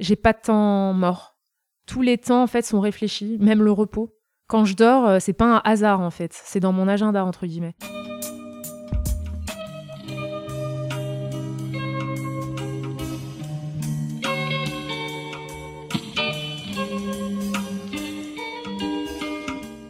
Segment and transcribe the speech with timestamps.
[0.00, 1.36] J'ai pas de temps mort.
[1.84, 4.14] Tous les temps, en sont réfléchis, même le repos.
[4.46, 6.30] Quand je dors, euh, c'est pas un hasard, en fait.
[6.32, 7.74] C'est dans mon agenda, entre guillemets.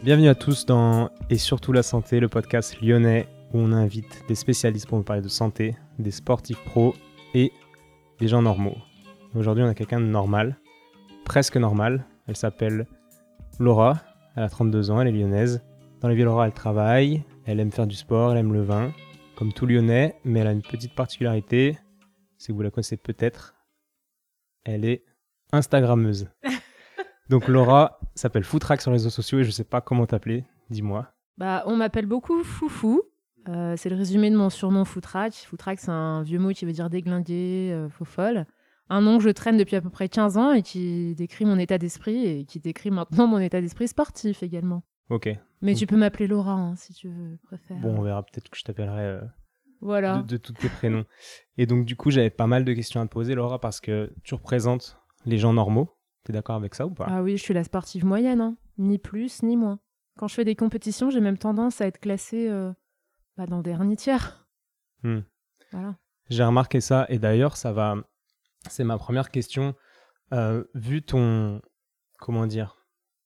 [0.01, 4.33] Bienvenue à tous dans Et surtout la santé, le podcast lyonnais où on invite des
[4.33, 6.95] spécialistes pour nous parler de santé, des sportifs pros
[7.35, 7.51] et
[8.19, 8.77] des gens normaux.
[9.35, 10.57] Aujourd'hui, on a quelqu'un de normal,
[11.23, 12.05] presque normal.
[12.27, 12.87] Elle s'appelle
[13.59, 14.01] Laura,
[14.35, 15.63] elle a 32 ans, elle est lyonnaise.
[16.01, 18.91] Dans la ville Laura, elle travaille, elle aime faire du sport, elle aime le vin,
[19.35, 21.77] comme tout lyonnais, mais elle a une petite particularité,
[22.37, 23.53] c'est que vous la connaissez peut-être,
[24.63, 25.03] elle est
[25.51, 26.29] Instagrammeuse.
[27.29, 31.07] Donc Laura s'appelle Footrack sur les réseaux sociaux et je sais pas comment t'appeler, dis-moi.
[31.37, 33.03] Bah, on m'appelle beaucoup Foufou.
[33.47, 35.33] Euh, c'est le résumé de mon surnom Footrack.
[35.33, 38.45] Footrack, c'est un vieux mot qui veut dire déglingué, euh, faux folle.
[38.89, 41.59] Un nom que je traîne depuis à peu près 15 ans et qui décrit mon
[41.59, 44.83] état d'esprit et qui décrit maintenant mon état d'esprit sportif également.
[45.09, 45.29] Ok.
[45.61, 47.77] Mais tu peux m'appeler Laura hein, si tu veux, préfères.
[47.77, 49.21] Bon, on verra peut-être que je t'appellerai euh,
[49.81, 50.21] voilà.
[50.21, 51.05] de, de tous tes prénoms.
[51.57, 54.11] Et donc du coup, j'avais pas mal de questions à te poser, Laura, parce que
[54.23, 55.95] tu représentes les gens normaux.
[56.23, 57.07] T'es d'accord avec ça ou pas?
[57.09, 58.57] Ah oui, je suis la sportive moyenne, hein.
[58.77, 59.79] ni plus ni moins.
[60.17, 62.71] Quand je fais des compétitions, j'ai même tendance à être classée euh,
[63.37, 64.47] bah, dans le dernier tiers.
[65.03, 65.19] Hmm.
[65.71, 65.95] Voilà.
[66.29, 67.95] J'ai remarqué ça et d'ailleurs ça va.
[68.67, 69.75] C'est ma première question.
[70.33, 71.61] Euh, vu ton
[72.19, 72.75] comment dire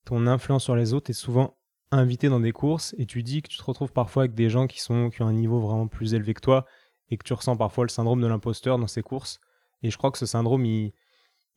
[0.05, 1.57] ton influence sur les autres, t'es souvent
[1.91, 4.67] invité dans des courses et tu dis que tu te retrouves parfois avec des gens
[4.67, 6.65] qui sont qui ont un niveau vraiment plus élevé que toi
[7.09, 9.39] et que tu ressens parfois le syndrome de l'imposteur dans ces courses.
[9.81, 10.93] Et je crois que ce syndrome il,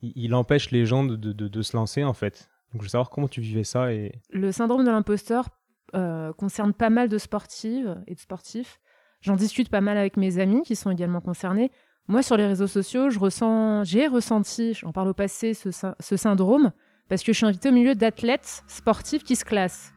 [0.01, 2.49] il, empêche les gens de, de, de, de se lancer en fait.
[2.71, 5.49] Donc je veux savoir comment tu vivais ça et Le syndrome de l'imposteur
[5.95, 8.79] euh, concerne pas mal de sportives et de sportifs.
[9.21, 11.71] J'en discute pas mal avec mes amis qui sont également concernés.
[12.07, 15.87] Moi, sur les réseaux sociaux, je ressens, j'ai ressenti, j'en parle au passé, ce, sy-
[15.99, 16.71] ce syndrome
[17.09, 19.93] parce que je suis invitée au milieu d'athlètes sportifs qui se classent.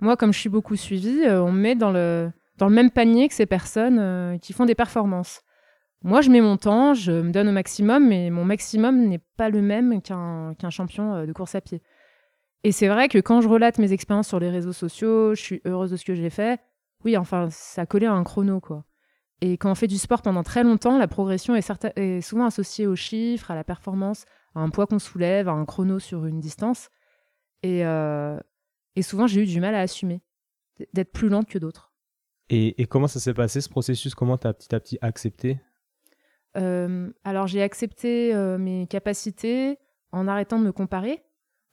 [0.00, 2.90] Moi, comme je suis beaucoup suivie, euh, on me met dans le, dans le même
[2.90, 5.42] panier que ces personnes euh, qui font des performances.
[6.02, 9.48] Moi, je mets mon temps, je me donne au maximum, mais mon maximum n'est pas
[9.50, 11.82] le même qu'un qu'un champion euh, de course à pied.
[12.64, 15.60] Et c'est vrai que quand je relate mes expériences sur les réseaux sociaux, je suis
[15.64, 16.58] heureuse de ce que j'ai fait.
[17.04, 18.84] Oui, enfin, ça collait à un chrono, quoi.
[19.42, 22.46] Et quand on fait du sport pendant très longtemps, la progression est, certain- est souvent
[22.46, 24.24] associée aux chiffres, à la performance,
[24.54, 26.88] à un poids qu'on soulève, à un chrono sur une distance.
[27.62, 28.38] Et, euh,
[28.94, 30.22] et souvent, j'ai eu du mal à assumer
[30.94, 31.92] d'être plus lente que d'autres.
[32.48, 34.14] et, et comment ça s'est passé ce processus?
[34.14, 35.60] Comment t'as petit à petit accepté?
[36.56, 39.78] Euh, alors j'ai accepté euh, mes capacités
[40.12, 41.24] en arrêtant de me comparer,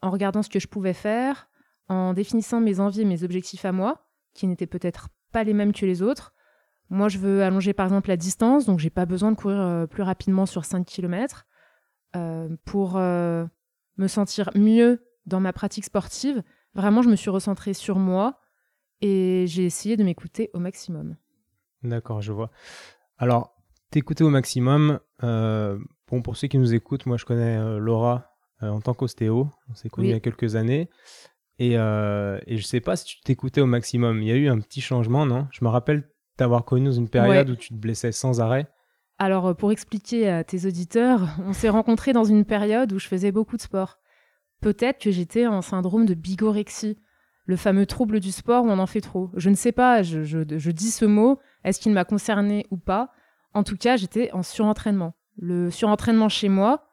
[0.01, 1.49] en regardant ce que je pouvais faire,
[1.87, 5.71] en définissant mes envies et mes objectifs à moi, qui n'étaient peut-être pas les mêmes
[5.71, 6.33] que les autres.
[6.93, 9.85] Moi, je veux allonger par exemple la distance, donc j'ai pas besoin de courir euh,
[9.87, 11.45] plus rapidement sur 5 km.
[12.65, 13.45] pour euh,
[13.97, 16.43] me sentir mieux dans ma pratique sportive,
[16.75, 18.39] vraiment, je me suis recentrée sur moi
[19.01, 21.15] et j'ai essayé de m'écouter au maximum.
[21.83, 22.51] D'accord, je vois.
[23.17, 23.55] Alors,
[23.89, 24.99] t'écouter au maximum.
[25.23, 25.77] euh,
[26.09, 29.49] bon, pour ceux qui nous écoutent, moi je connais euh, Laura euh, en tant qu'ostéo.
[29.69, 30.11] On s'est connus Oui.
[30.11, 30.89] il y a quelques années.
[31.59, 34.21] Et, euh, et je sais pas si tu t'écoutais au maximum.
[34.21, 35.47] Il y a eu un petit changement, non?
[35.51, 38.67] Je me rappelle t'avoir connu dans une période où tu te blessais sans arrêt.
[39.19, 43.07] Alors, euh, pour expliquer à tes auditeurs, on s'est rencontrés dans une période où je
[43.07, 43.99] faisais beaucoup de sport.
[44.61, 46.97] Peut-être que j'étais en syndrome de bigorexie,
[47.45, 49.29] le fameux trouble du sport où on en fait trop.
[49.35, 52.77] Je ne sais pas, je, je- je dis ce mot, est-ce qu'il m'a concerné ou
[52.77, 53.09] pas?
[53.53, 55.13] En tout cas, j'étais en surentraînement.
[55.37, 56.85] Le surentraînement chez moi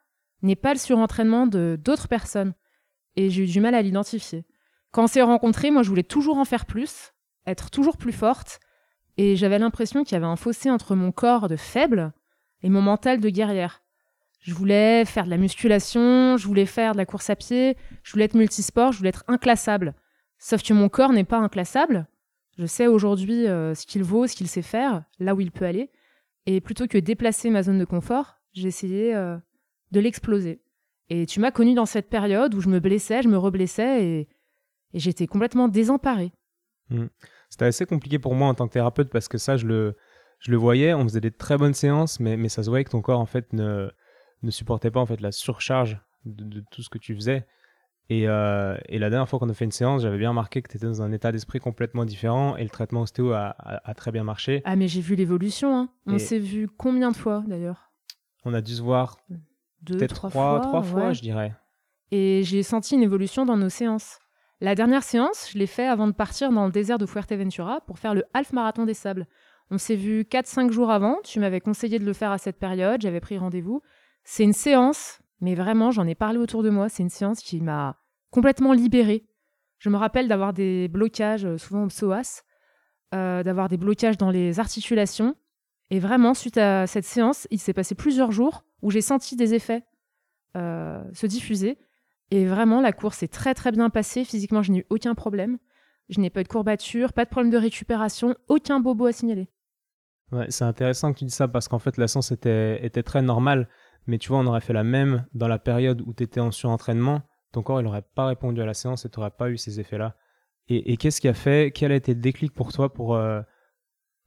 [0.43, 2.55] n'est pas le surentraînement de d'autres personnes.
[3.17, 4.45] Et j'ai eu du mal à l'identifier.
[4.91, 7.13] Quand on s'est rencontrés, moi, je voulais toujours en faire plus,
[7.47, 8.59] être toujours plus forte.
[9.17, 12.13] Et j'avais l'impression qu'il y avait un fossé entre mon corps de faible
[12.63, 13.83] et mon mental de guerrière.
[14.41, 18.13] Je voulais faire de la musculation, je voulais faire de la course à pied, je
[18.13, 19.95] voulais être multisport, je voulais être inclassable.
[20.39, 22.07] Sauf que mon corps n'est pas inclassable.
[22.59, 25.67] Je sais aujourd'hui euh, ce qu'il vaut, ce qu'il sait faire, là où il peut
[25.67, 25.91] aller.
[26.47, 29.37] Et plutôt que déplacer ma zone de confort, j'ai essayé euh,
[29.91, 30.63] de l'exploser.
[31.11, 34.29] Et tu m'as connu dans cette période où je me blessais, je me reblessais et,
[34.95, 36.33] et j'étais complètement désemparée.
[37.51, 39.97] C'était assez compliqué pour moi en tant que thérapeute parce que ça, je le,
[40.39, 40.95] je le voyais.
[40.95, 43.27] On faisait des très bonnes séances, mais, mais ça se voyait que ton corps en
[43.27, 43.91] fait ne,
[44.43, 47.47] ne supportait pas en fait la surcharge de, de tout ce que tu faisais.
[48.09, 50.69] Et, euh, et la dernière fois qu'on a fait une séance, j'avais bien remarqué que
[50.71, 53.95] tu étais dans un état d'esprit complètement différent et le traitement ostéo a, a- a
[53.95, 54.63] très bien marché.
[54.65, 55.77] Ah mais j'ai vu l'évolution.
[55.77, 55.89] Hein.
[56.07, 57.91] On Et- s'est vu combien de fois d'ailleurs?
[58.45, 59.17] On a dû se voir
[59.83, 60.61] Deux, peut-être trois, trois, fois.
[60.61, 61.15] trois fois, ouais.
[61.15, 61.55] je dirais.
[62.11, 64.19] Et j'ai senti une évolution dans nos séances.
[64.63, 67.99] La dernière séance, je l'ai fait avant de partir dans le désert de Fuerteventura pour
[67.99, 69.27] faire le half marathon des sables.
[69.71, 73.01] On s'est vu 4-5 jours avant, tu m'avais conseillé de le faire à cette période,
[73.01, 73.81] j'avais pris rendez-vous.
[74.25, 76.91] C'est une séance, Mais vraiment, j'en ai parlé autour de moi.
[76.91, 77.97] C'est une séance qui m'a
[78.31, 79.27] complètement libérée.
[79.79, 82.43] Je me rappelle d'avoir des blocages, euh, souvent au psoas,
[83.15, 85.35] euh, d'avoir des blocages dans les articulations.
[85.89, 89.55] Et vraiment, suite à cette séance, il s'est passé plusieurs jours où j'ai senti des
[89.55, 89.85] effets
[90.57, 91.79] euh, se diffuser.
[92.31, 94.25] Et vraiment, la course est très très bien passée.
[94.25, 95.59] Physiquement, je n'ai eu aucun problème.
[96.09, 99.49] Je n'ai pas eu de courbature, pas de problème de récupération, aucun bobo à signaler.
[100.33, 103.23] Ouais, c'est intéressant que tu dis ça parce qu'en fait, la séance était, était très
[103.23, 103.69] normale.
[104.07, 106.51] Mais tu vois, on aurait fait la même dans la période où tu étais en
[106.51, 107.23] surentraînement.
[107.53, 109.81] Ton corps, il n'aurait pas répondu à la séance et tu n'aurais pas eu ces
[109.81, 110.17] effets-là.
[110.69, 113.17] Et, qu'est-ce qui a fait, quel a été le déclic pour toi pour.
[113.17, 113.43] Euh,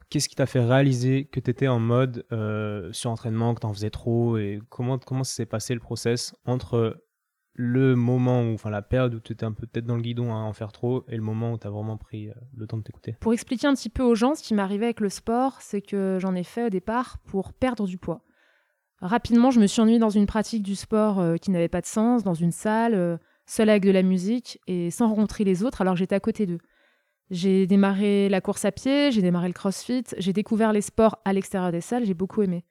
[0.09, 3.73] qu'est-ce qui t'a fait réaliser que tu étais en mode euh, surentraînement, que tu en
[3.73, 7.01] faisais trop et comment, comment s'est passé le process entre
[7.55, 10.33] le moment où, enfin la période où tu étais un peu peut-être dans le guidon
[10.33, 12.77] à en faire trop et le moment où tu as vraiment pris euh, le temps
[12.77, 15.61] de t'écouter Pour expliquer un petit peu aux gens, ce qui m'arrivait avec le sport,
[15.61, 18.21] c'est que j'en ai fait au départ pour perdre du poids.
[18.99, 21.85] Rapidement, je me suis ennuyée dans une pratique du sport euh, qui n'avait pas de
[21.85, 25.81] sens, dans une salle, euh, seule avec de la musique et sans rencontrer les autres
[25.81, 26.59] alors que j'étais à côté d'eux.
[27.29, 31.33] J'ai démarré la course à pied, j'ai démarré le crossfit, j'ai découvert les sports à
[31.33, 32.63] l'extérieur des salles, j'ai beaucoup aimé.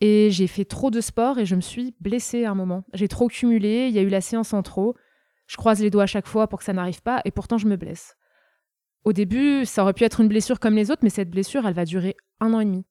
[0.00, 2.84] Et j'ai fait trop de sport et je me suis blessée à un moment.
[2.92, 4.94] J'ai trop cumulé, il y a eu la séance en trop.
[5.46, 7.66] Je croise les doigts à chaque fois pour que ça n'arrive pas et pourtant je
[7.66, 8.16] me blesse.
[9.04, 11.74] Au début, ça aurait pu être une blessure comme les autres, mais cette blessure, elle
[11.74, 12.84] va durer un an et demi.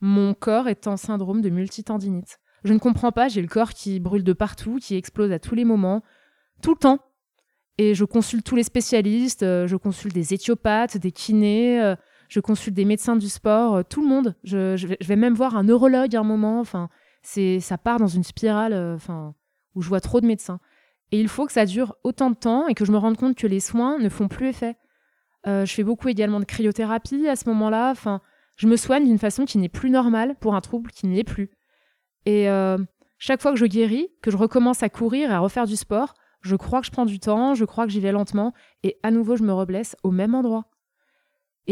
[0.00, 2.38] Mon corps est en syndrome de multitendinite.
[2.64, 5.54] Je ne comprends pas, j'ai le corps qui brûle de partout, qui explose à tous
[5.54, 6.02] les moments,
[6.62, 6.98] tout le temps.
[7.78, 11.94] Et je consulte tous les spécialistes, euh, je consulte des éthiopathes, des kinés, euh,
[12.30, 14.36] je consulte des médecins du sport, euh, tout le monde.
[14.44, 16.60] Je, vais, même voir un neurologue à un moment.
[16.60, 16.88] Enfin,
[17.22, 19.34] c'est ça part dans une spirale, euh, enfin,
[19.74, 20.60] où je vois trop de médecins.
[21.10, 23.36] Et il faut que ça dure autant de temps et que je me rende compte
[23.36, 24.76] que les soins ne font plus effet.
[25.48, 27.90] Euh, je fais beaucoup également de cryothérapie à ce moment-là.
[27.90, 28.20] Enfin,
[28.54, 31.24] je me soigne d'une façon qui n'est plus normale pour un trouble qui ne l'est
[31.24, 31.50] plus.
[32.26, 32.46] Et
[33.18, 36.14] chaque fois que je guéris, que je recommence à courir et à refaire du sport,
[36.42, 39.10] je crois que je prends du temps, je crois que j'y vais lentement, et à
[39.10, 40.69] nouveau je me reblesse au même endroit.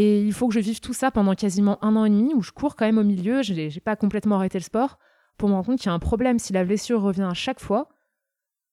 [0.01, 2.41] Et il faut que je vive tout ça pendant quasiment un an et demi où
[2.41, 4.97] je cours quand même au milieu, je n'ai pas complètement arrêté le sport
[5.37, 6.39] pour me rendre compte qu'il y a un problème.
[6.39, 7.89] Si la blessure revient à chaque fois,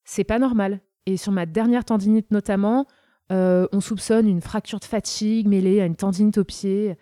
[0.04, 0.81] c'est pas normal.
[1.07, 2.86] Et sur ma dernière tendinite notamment,
[3.31, 6.95] euh, on soupçonne une fracture de fatigue mêlée à une tendinite au pied,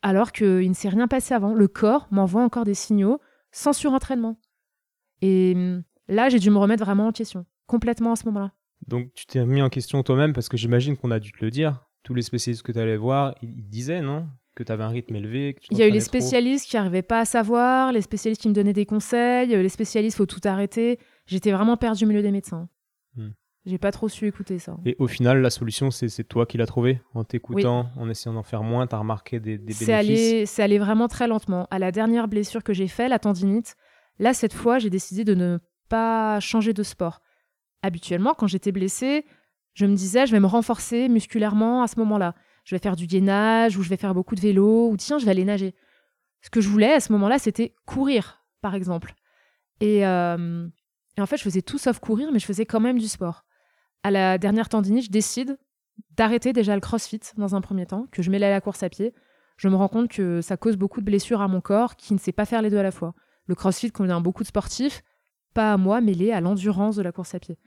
[0.00, 1.52] alors qu'il ne s'est rien passé avant.
[1.52, 3.20] Le corps m'envoie encore des signaux
[3.52, 4.40] sans surentraînement.
[5.20, 8.52] Et hum, là, j'ai dû me remettre vraiment en question, complètement à ce moment-là.
[8.86, 11.50] Donc tu t'es remis en question toi-même parce que j'imagine qu'on a dû te le
[11.50, 14.88] dire tous les spécialistes que tu allais voir, ils, disaient, non Que tu avais un
[14.88, 18.42] rythme élevé Il y a eu les spécialistes qui n'arrivaient pas à savoir, les spécialistes
[18.42, 20.98] qui me donnaient des conseils, les spécialistes, faut tout arrêter.
[21.26, 22.68] J'étais vraiment perdu au milieu des médecins.
[23.16, 23.30] Hmm.
[23.66, 24.78] J'ai pas trop su écouter ça.
[24.86, 28.42] Et au final, la solution, c'est toi qui l'as trouvée En t'écoutant, en essayant d'en
[28.42, 31.68] faire moins, tu as remarqué des, des bénéfices C'est allé, vraiment très lentement.
[31.70, 33.76] À la dernière blessure que j'ai faite, la tendinite,
[34.18, 35.58] là, cette fois, j'ai décidé de ne
[35.90, 37.20] pas changer de sport.
[37.82, 39.26] Habituellement, quand j'étais blessée,
[39.74, 42.34] je me disais, je vais me renforcer musculairement à ce moment-là.
[42.64, 45.24] Je vais faire du gainage, ou je vais faire beaucoup de vélo, ou tiens, je
[45.24, 45.74] vais aller nager.
[46.42, 49.14] Ce que je voulais à ce moment-là, c'était courir, par exemple.
[49.82, 50.68] Euh,
[51.16, 53.44] et, en fait, je faisais tout sauf courir, mais je faisais quand même du sport.
[54.02, 55.58] À la dernière tendinite, je décide
[56.16, 58.88] d'arrêter déjà le crossfit dans un premier temps, que je mêlais à la course à
[58.88, 59.14] pied.
[59.56, 62.18] Je me rends compte que ça cause beaucoup de blessures à mon corps qui ne
[62.18, 63.14] sait pas faire les deux à la fois.
[63.44, 65.02] Le crossfit convient à beaucoup de sportifs,
[65.52, 67.58] pas à moi, mêlé à l'endurance de la course à pied.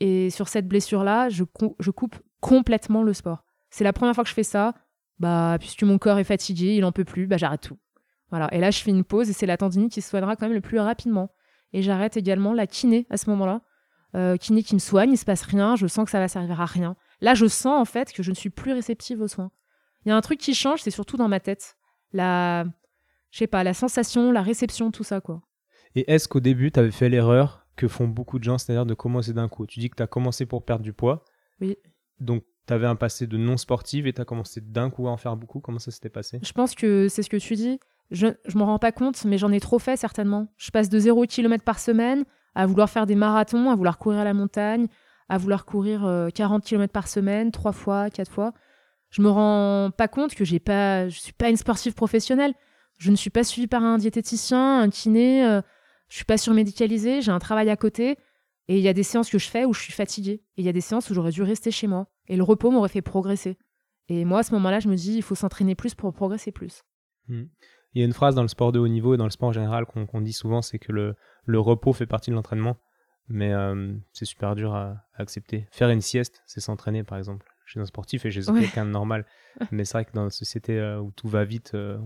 [0.00, 3.44] Et sur cette blessure-là, je, coupe complètement le sport.
[3.70, 4.74] C'est la première fois que je fais ça.
[5.18, 7.76] Bah, puisque mon corps est fatigué, il en peut plus, bah j'arrête tout.
[8.30, 8.48] Voilà.
[8.54, 10.54] Et là, je fais une pause et c'est la tendinite qui se soignera quand même
[10.54, 11.30] le plus rapidement.
[11.74, 13.60] Et j'arrête également la kiné à ce moment-là.
[14.16, 16.60] Euh, kiné qui me soigne, il se passe rien, je sens que ça va servir
[16.60, 16.96] à rien.
[17.20, 19.50] Là, je sens en fait que je ne suis plus réceptive aux soins.
[20.04, 21.76] Il y a un truc qui change, c'est surtout dans ma tête.
[22.12, 22.64] La,
[23.30, 25.42] je sais pas, la sensation, la réception, tout ça quoi.
[25.94, 28.92] Et est-ce qu'au début, tu avais fait l'erreur que font beaucoup de gens, c'est-à-dire de
[28.92, 29.66] commencer d'un coup.
[29.66, 31.24] Tu dis que tu as commencé pour perdre du poids.
[31.62, 31.78] Oui.
[32.18, 35.10] Donc, tu avais un passé de non sportive et tu as commencé d'un coup à
[35.10, 35.60] en faire beaucoup.
[35.60, 36.40] Comment ça s'était passé?
[36.42, 37.80] Je pense que c'est ce que tu dis.
[38.10, 40.52] Je ne m'en rends pas compte, mais j'en ai trop fait certainement.
[40.58, 44.20] Je passe de 0 km par semaine à vouloir faire des marathons, à vouloir courir
[44.20, 44.86] à la montagne,
[45.30, 46.00] à vouloir courir
[46.34, 48.52] 40 euh, km par semaine, trois fois, quatre fois.
[49.08, 52.52] Je me rends pas compte que j'ai pas, je suis pas une sportive professionnelle.
[52.98, 55.46] Je ne suis pas suivie par un diététicien, un kiné.
[55.46, 55.62] Euh,
[56.10, 58.18] je suis pas surmédicalisée, j'ai un travail à côté.
[58.68, 60.42] Et il y a des séances que je fais où je suis fatiguée.
[60.56, 62.08] Et il y a des séances où j'aurais dû rester chez moi.
[62.26, 63.56] Et le repos m'aurait fait progresser.
[64.08, 66.82] Et moi, à ce moment-là, je me dis, il faut s'entraîner plus pour progresser plus.
[67.28, 67.44] Hmm.
[67.94, 69.48] Il y a une phrase dans le sport de haut niveau et dans le sport
[69.48, 71.14] en général qu'on dit souvent, c'est que le,
[71.44, 72.76] le, repos fait partie de l'entraînement.
[73.28, 75.68] Mais euh, c'est super dur à, accepter.
[75.70, 77.46] Faire une sieste, c'est s'entraîner, par exemple.
[77.66, 79.26] Chez un sportif et chez quelqu'un de normal.
[79.70, 81.98] Mais c'est vrai que dans une société euh, où tout va vite, euh,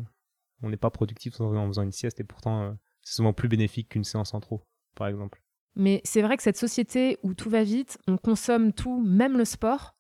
[0.62, 2.20] on n'est pas productif en faisant une sieste.
[2.20, 5.42] Et pourtant, c'est souvent plus bénéfique qu'une séance en trop, par exemple.
[5.76, 9.44] Mais c'est vrai que cette société où tout va vite, on consomme tout, même le
[9.44, 9.96] sport,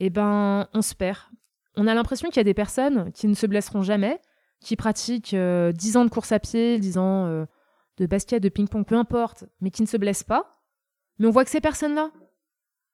[0.00, 1.18] eh ben, on se perd.
[1.76, 4.20] On a l'impression qu'il y a des personnes qui ne se blesseront jamais,
[4.60, 7.44] qui pratiquent 10 euh, ans de course à pied, 10 ans euh,
[7.98, 10.62] de basket, de ping-pong, peu importe, mais qui ne se blessent pas.
[11.18, 12.10] Mais on voit que ces personnes-là.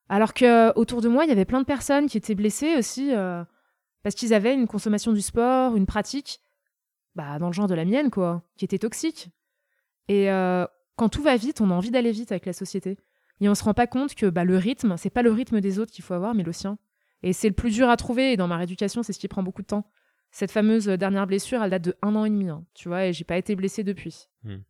[0.09, 3.15] Alors que autour de moi, il y avait plein de personnes qui étaient blessées aussi
[3.15, 3.43] euh,
[4.03, 6.41] parce qu'ils avaient une consommation du sport, une pratique,
[7.15, 9.31] bah, dans le genre de la mienne, quoi, qui était toxique.
[10.09, 10.27] Et
[10.97, 12.99] quand tout va vite, on a envie d'aller vite avec la société.
[13.41, 15.79] Et on se rend pas compte que bah, le rythme, c'est pas le rythme des
[15.79, 16.79] autres qu'il faut avoir, mais le sien.
[17.23, 18.33] Et c'est le plus dur à trouver.
[18.33, 19.91] Et dans ma rééducation, c'est ce qui prend beaucoup de temps.
[20.31, 23.13] Cette fameuse dernière blessure, elle date de un an et demi, hein, tu vois, et
[23.13, 24.29] j'ai pas été blessée depuis.
[24.45, 24.61] Hmm.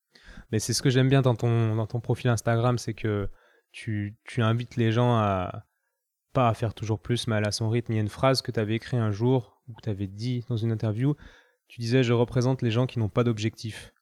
[0.51, 3.29] Mais c'est ce que j'aime bien dans ton, dans ton profil Instagram, c'est que
[3.71, 5.65] tu, tu, invites les gens à
[6.33, 7.93] pas à faire toujours plus, mais à son rythme.
[7.93, 10.07] Il y a une phrase que tu avais écrite un jour, ou que tu avais
[10.07, 11.15] dit dans une interview.
[11.69, 13.93] Tu disais Je représente les gens qui n'ont pas d'objectif.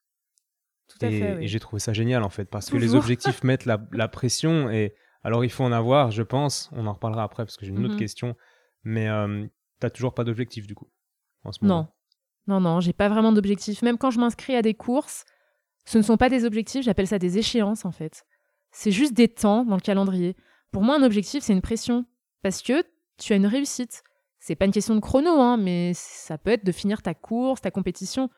[0.90, 1.44] Tout à et, fait.
[1.44, 4.70] Et j'ai trouvé ça génial en fait, parce que les objectifs mettent la, la pression
[4.70, 6.70] et alors il faut en avoir, je pense.
[6.72, 8.00] On en reparlera après parce que j'ai une autre mhm.
[8.00, 8.36] question.
[8.82, 9.46] Mais euh,
[9.78, 10.88] t'as toujours pas d'objectif du coup
[11.44, 11.92] en ce moment?
[12.46, 13.82] Non, non, non, j'ai pas vraiment d'objectif.
[13.82, 15.24] Même quand je m'inscris à des courses,
[15.84, 18.24] ce ne sont pas des objectifs, j'appelle ça des échéances en fait.
[18.72, 20.36] C'est juste des temps dans le calendrier.
[20.70, 22.06] Pour moi, un objectif, c'est une pression.
[22.42, 22.84] Parce que
[23.18, 24.02] tu as une réussite.
[24.38, 27.60] C'est pas une question de chrono, hein, mais ça peut être de finir ta course,
[27.60, 28.30] ta compétition.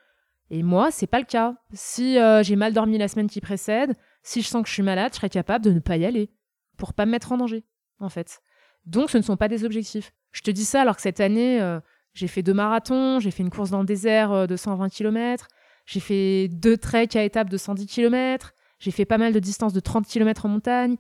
[0.52, 1.54] Et moi, c'est pas le cas.
[1.72, 4.82] Si euh, j'ai mal dormi la semaine qui précède, si je sens que je suis
[4.82, 6.30] malade, je serais capable de ne pas y aller
[6.76, 7.64] pour pas me mettre en danger,
[8.00, 8.42] en fait.
[8.84, 10.12] Donc, ce ne sont pas des objectifs.
[10.30, 11.80] Je te dis ça alors que cette année, euh,
[12.12, 15.48] j'ai fait deux marathons, j'ai fait une course dans le désert euh, de 120 km,
[15.86, 19.72] j'ai fait deux treks à étapes de 110 km, j'ai fait pas mal de distances
[19.72, 20.96] de 30 km en montagne.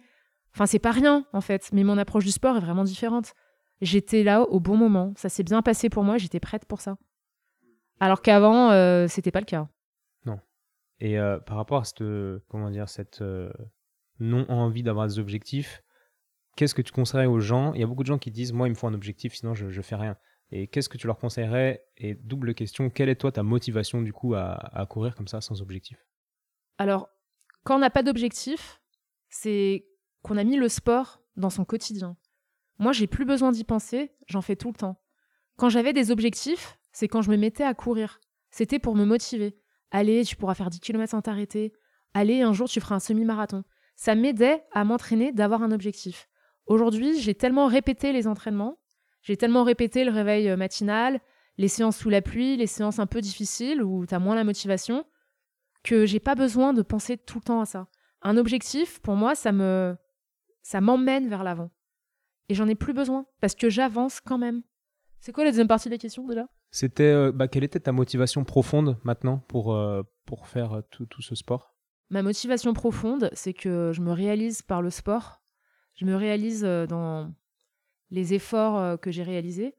[0.54, 3.34] Enfin, c'est pas rien, en fait, mais mon approche du sport est vraiment différente.
[3.82, 6.96] J'étais là au bon moment, ça s'est bien passé pour moi, j'étais prête pour ça.
[8.02, 9.68] Alors qu'avant, euh, c'était pas le cas.
[10.26, 10.40] Non.
[10.98, 11.16] Et
[11.46, 12.02] par rapport à cette,
[12.48, 13.22] comment dire, cette
[14.18, 15.82] non envie d'avoir des objectifs,
[16.56, 17.72] qu'est-ce que tu conseillerais aux gens?
[17.74, 19.54] Il y a beaucoup de gens qui disent Moi, il me faut un objectif, sinon
[19.54, 20.16] je ne fais rien.
[20.50, 21.82] Et qu'est-ce que tu leur conseillerais?
[21.96, 25.62] Et double question, quelle est toi ta motivation du coup à, courir comme ça sans
[25.62, 25.96] objectif?
[26.76, 27.08] Alors,
[27.64, 28.82] quand on n'a pas d'objectif,
[29.30, 29.86] c'est
[30.22, 32.16] qu'on a mis le sport dans son quotidien.
[32.78, 35.00] Moi, j'ai plus besoin d'y penser, j'en fais tout le temps.
[35.56, 38.20] Quand j'avais des objectifs, c'est quand je me mettais à courir.
[38.50, 39.58] C'était pour me motiver.
[39.90, 41.72] Allez, tu pourras faire 10 km sans t'arrêter.
[42.14, 43.64] Allez, un jour, tu feras un semi-marathon
[43.96, 46.28] ça m'aidait à m'entraîner, d'avoir un objectif.
[46.66, 48.78] Aujourd'hui, j'ai tellement répété les entraînements,
[49.22, 51.20] j'ai tellement répété le réveil euh, matinal,
[51.58, 54.44] les séances sous la pluie, les séances un peu difficiles où tu as moins la
[54.44, 55.04] motivation,
[55.84, 57.88] que j'ai pas besoin de penser tout le temps à ça.
[58.22, 59.96] Un objectif, pour moi, ça me
[60.62, 61.70] ça m'emmène vers l'avant.
[62.48, 64.62] Et j'en ai plus besoin parce que j'avance quand même.
[65.20, 66.48] C'est quoi la deuxième partie de la question déjà?
[66.72, 71.22] C'était euh, bah, quelle était ta motivation profonde maintenant pour, euh, pour faire tout, tout
[71.22, 71.76] ce sport?
[72.10, 75.42] Ma motivation profonde, c'est que je me réalise par le sport,
[75.94, 77.34] je me réalise euh, dans
[78.10, 79.74] les efforts euh, que j'ai réalisés.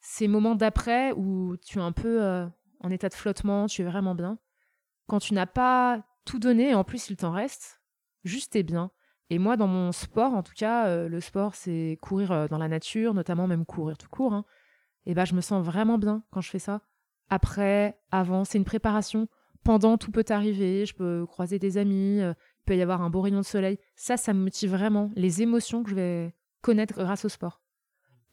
[0.00, 2.46] Ces moments d'après où tu es un peu euh,
[2.78, 4.38] en état de flottement, tu es vraiment bien.
[5.08, 7.82] Quand tu n'as pas tout donné, en plus il t'en reste,
[8.22, 8.90] juste et bien.
[9.30, 13.12] Et moi, dans mon sport, en tout cas, le sport, c'est courir dans la nature,
[13.12, 14.32] notamment même courir tout court.
[14.32, 14.44] Hein.
[15.06, 16.82] Et ben, je me sens vraiment bien quand je fais ça.
[17.28, 19.28] Après, avant, c'est une préparation
[19.64, 20.86] pendant, tout peut arriver.
[20.86, 23.78] Je peux croiser des amis, euh, il peut y avoir un beau rayon de soleil.
[23.96, 25.10] Ça, ça me motive vraiment.
[25.16, 27.60] Les émotions que je vais connaître grâce au sport.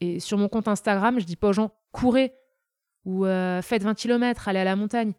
[0.00, 2.34] Et sur mon compte Instagram, je dis pas aux gens courez
[3.04, 5.12] ou euh, faites 20 km, allez à la montagne.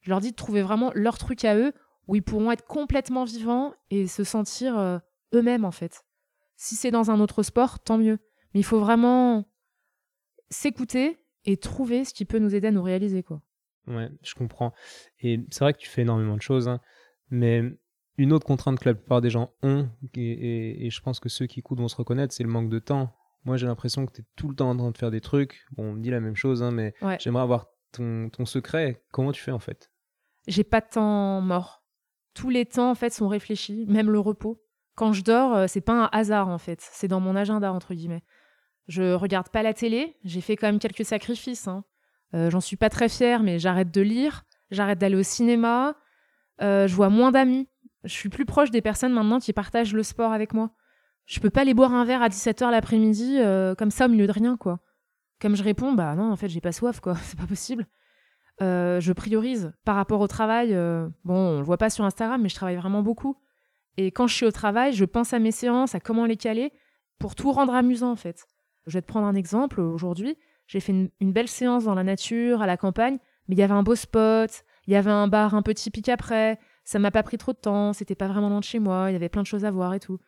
[0.00, 1.72] Je leur dis de trouver vraiment leur truc à eux
[2.06, 4.98] où ils pourront être complètement vivants et se sentir euh,
[5.34, 6.04] eux-mêmes en fait.
[6.56, 8.18] Si c'est dans un autre sport, tant mieux.
[8.54, 9.46] Mais il faut vraiment
[10.52, 13.42] s'écouter et trouver ce qui peut nous aider à nous réaliser quoi.
[13.88, 14.72] Ouais, je comprends.
[15.20, 16.80] Et c'est vrai que tu fais énormément de choses, hein,
[17.30, 17.64] mais
[18.18, 21.60] une autre contrainte que la plupart des gens ont, et, je pense que ceux qui
[21.60, 23.14] écoutent vont se reconnaître, c'est le manque de temps.
[23.44, 25.64] Moi, j'ai l'impression que tu es tout le temps en train de faire des trucs.
[25.72, 29.02] Bon, on me dit la même chose, hein, mais j'aimerais avoir ton, ton secret.
[29.10, 29.90] Comment tu fais en fait?
[30.46, 31.82] J'ai pas de temps mort.
[32.34, 34.62] Tous les temps, en fait, sont réfléchis, même le repos.
[34.94, 36.80] Quand je dors, euh, c'est pas un hasard, en fait.
[36.80, 38.22] C'est dans mon agenda, entre guillemets.
[38.88, 40.16] Je regarde pas la télé.
[40.24, 41.68] J'ai fait quand même quelques sacrifices.
[41.68, 41.84] Hein.
[42.34, 45.94] Euh, j'en suis pas très fière, mais j'arrête de lire, j'arrête d'aller au cinéma,
[46.62, 47.68] euh, je vois moins d'amis.
[48.04, 50.70] Je suis plus proche des personnes maintenant qui partagent le sport avec moi.
[51.26, 54.26] Je peux pas aller boire un verre à 17h l'après-midi euh, comme ça au milieu
[54.26, 54.80] de rien, quoi.
[55.40, 57.14] Comme je réponds, bah non, en fait, j'ai pas soif, quoi.
[57.22, 57.86] C'est pas possible.
[58.60, 60.74] je priorise par rapport au travail.
[61.24, 63.36] bon, on le voit pas sur Instagram, mais je travaille vraiment beaucoup.
[63.98, 66.72] Et quand je suis au travail, je pense à mes séances, à comment les caler
[67.18, 68.46] pour tout rendre amusant, en fait.
[68.86, 69.80] Je vais te prendre un exemple.
[69.80, 70.36] Aujourd'hui,
[70.66, 73.74] j'ai fait une, belle séance dans la nature, à la campagne, mais il y avait
[73.74, 76.58] un beau spot, il y avait un bar un peu typique après.
[76.84, 79.12] Ça m'a pas pris trop de temps, c'était pas vraiment loin de chez moi, il
[79.12, 80.18] y avait plein de choses à voir et tout.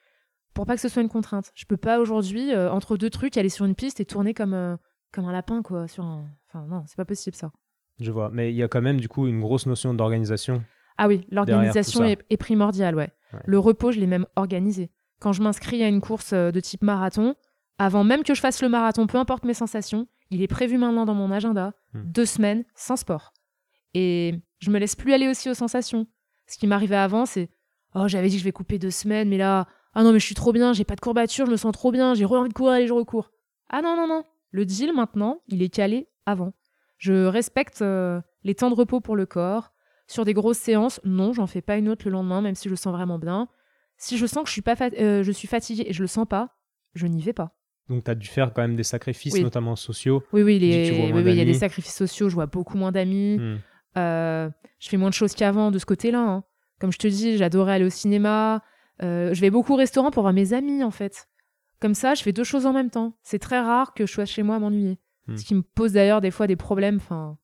[0.54, 1.50] Pour pas que ce soit une contrainte.
[1.54, 4.54] Je peux pas aujourd'hui, euh, entre deux trucs, aller sur une piste et tourner comme,
[4.54, 4.76] euh,
[5.12, 5.88] comme un lapin, quoi.
[5.88, 6.26] Sur un...
[6.48, 7.50] Enfin, non, c'est pas possible ça.
[7.98, 8.30] Je vois.
[8.32, 10.62] Mais il y a quand même, du coup, une grosse notion d'organisation.
[10.96, 13.10] Ah oui, l'organisation est, est primordiale, ouais.
[13.32, 13.40] Ouais.
[13.44, 14.90] Le repos, je l'ai même organisé.
[15.20, 17.34] Quand je m'inscris à une course euh, de type marathon,
[17.78, 21.04] avant même que je fasse le marathon, peu importe mes sensations, il est prévu maintenant
[21.04, 22.02] dans mon agenda Hmm.
[22.06, 23.32] deux semaines sans sport.
[23.94, 26.06] Et je me laisse plus aller aussi aux sensations.
[26.46, 27.50] Ce qui m'arrivait avant, c'est
[27.94, 30.26] Oh, j'avais dit que je vais couper deux semaines, mais là, ah non, mais je
[30.26, 32.52] suis trop bien, j'ai pas de courbature, je me sens trop bien, j'ai envie de
[32.54, 33.30] courir, allez, je recours.
[33.70, 34.24] Ah non, non, non.
[34.50, 36.52] Le deal maintenant, il est calé avant.
[36.98, 39.70] Je respecte euh, les temps de repos pour le corps.
[40.08, 42.70] Sur des grosses séances, non, j'en fais pas une autre le lendemain, même si je
[42.70, 43.48] le sens vraiment bien.
[43.96, 46.26] Si je sens que je suis, pas euh, je suis fatiguée et je le sens
[46.28, 46.56] pas,
[46.94, 47.54] je n'y vais pas.
[47.88, 49.42] Donc, tu as dû faire quand même des sacrifices, Oui.
[49.42, 50.22] notamment sociaux.
[50.32, 53.38] Oui, oui, les- il y a des sacrifices sociaux, je vois beaucoup moins d'amis.
[53.38, 53.58] Hmm.
[53.96, 54.50] Euh,
[54.80, 56.18] je fais moins de choses qu'avant de ce côté-là.
[56.20, 56.44] hein.
[56.80, 58.62] Comme je te dis, j'adorais aller au cinéma.
[59.02, 61.28] Euh, je vais beaucoup au restaurant pour voir mes amis, en fait.
[61.80, 63.18] Comme ça, je fais deux choses en même temps.
[63.22, 64.98] C'est très rare que je sois chez moi à m'ennuyer.
[65.26, 65.36] Hmm.
[65.36, 67.36] Ce qui me pose d'ailleurs des fois des problèmes, enfin,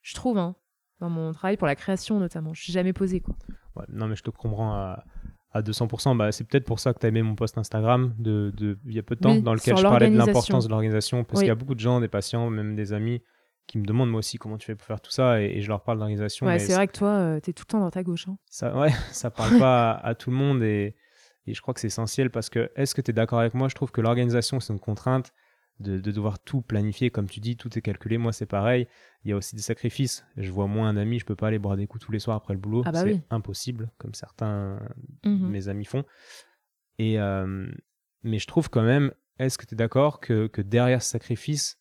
[0.00, 0.54] je trouve, hein,
[1.00, 2.54] dans mon travail pour la création notamment.
[2.54, 3.34] Je suis jamais posé, quoi.
[3.76, 5.04] Ouais, non, mais je te comprends à,
[5.54, 6.16] à 200%.
[6.16, 8.94] Bah, c'est peut-être pour ça que tu as aimé mon post Instagram de, de- il
[8.94, 11.24] y a peu de temps, Oui, dans lequel je parlais de l'importance de l'organisation.
[11.24, 11.44] Parce Oui.
[11.44, 13.22] qu'il y a beaucoup de gens, des patients, même des amis,
[13.66, 15.40] qui me demandent moi aussi comment tu fais pour faire tout ça.
[15.42, 16.46] Et, et je leur parle d'organisation.
[16.46, 18.26] Ouais, c'est vrai que toi, euh, t'es tout le temps dans ta gauche.
[18.28, 18.36] hein.
[18.50, 20.62] ça, ouais, ça parle pas à, à tout le monde.
[20.62, 20.94] Et,
[21.46, 23.68] et je crois que c'est essentiel parce que, est-ce que tu es d'accord avec moi?
[23.68, 25.32] Je trouve que l'organisation, c'est une contrainte.
[25.80, 28.16] De, de devoir tout planifier, comme tu dis, tout est calculé.
[28.16, 28.86] Moi, c'est pareil.
[29.24, 30.24] Il y a aussi des sacrifices.
[30.36, 32.54] Je vois moins d'amis, je peux pas aller boire des coups tous les soirs après
[32.54, 32.82] le boulot.
[32.86, 33.20] Ah bah c'est oui.
[33.30, 34.78] impossible, comme certains
[35.24, 35.48] Mhm.
[35.48, 36.04] mes amis font.
[36.98, 37.66] Et, euh,
[38.22, 41.80] mais je trouve quand même, est-ce que tu es d'accord que, que derrière ce sacrifice,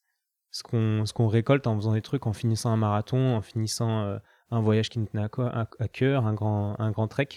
[0.49, 4.01] ce qu'on ce qu'on récolte en faisant des trucs, en finissant un marathon, en finissant
[4.05, 4.17] euh,
[4.49, 7.27] un voyage qui nous tenait à, co- à- à cœur, un grand, un grand trek,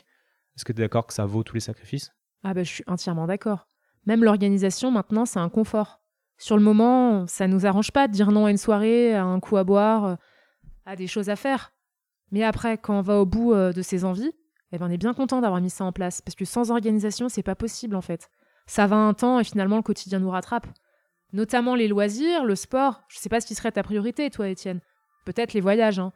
[0.56, 2.12] est-ce que tu es d'accord que ça vaut tous les sacrifices?
[2.42, 3.68] Ah bah, je suis entièrement d'accord.
[4.06, 6.00] Même l'organisation, maintenant, c'est un confort.
[6.38, 9.40] Sur le moment, ça nous arrange pas de dire non à une soirée, à un
[9.40, 10.14] coup à boire, euh,
[10.84, 11.72] à des choses à faire.
[12.32, 14.32] Mais après, quand on va au bout euh, de ses envies,
[14.72, 16.20] eh ben, on est bien content d'avoir mis ça en place.
[16.20, 18.28] Parce que sans organisation, c'est pas possible, en fait.
[18.66, 20.66] Ça va un temps et finalement, le quotidien nous rattrape.
[21.32, 23.02] Notamment les loisirs, le sport.
[23.08, 24.80] Je sais pas ce qui serait ta priorité, toi, Étienne.
[25.24, 26.12] Peut-être les voyages, hein.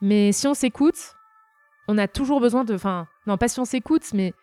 [0.00, 1.14] Mais si on s'écoute,
[1.88, 2.74] on a toujours besoin de.
[2.74, 4.34] Enfin, non, pas si on s'écoute, mais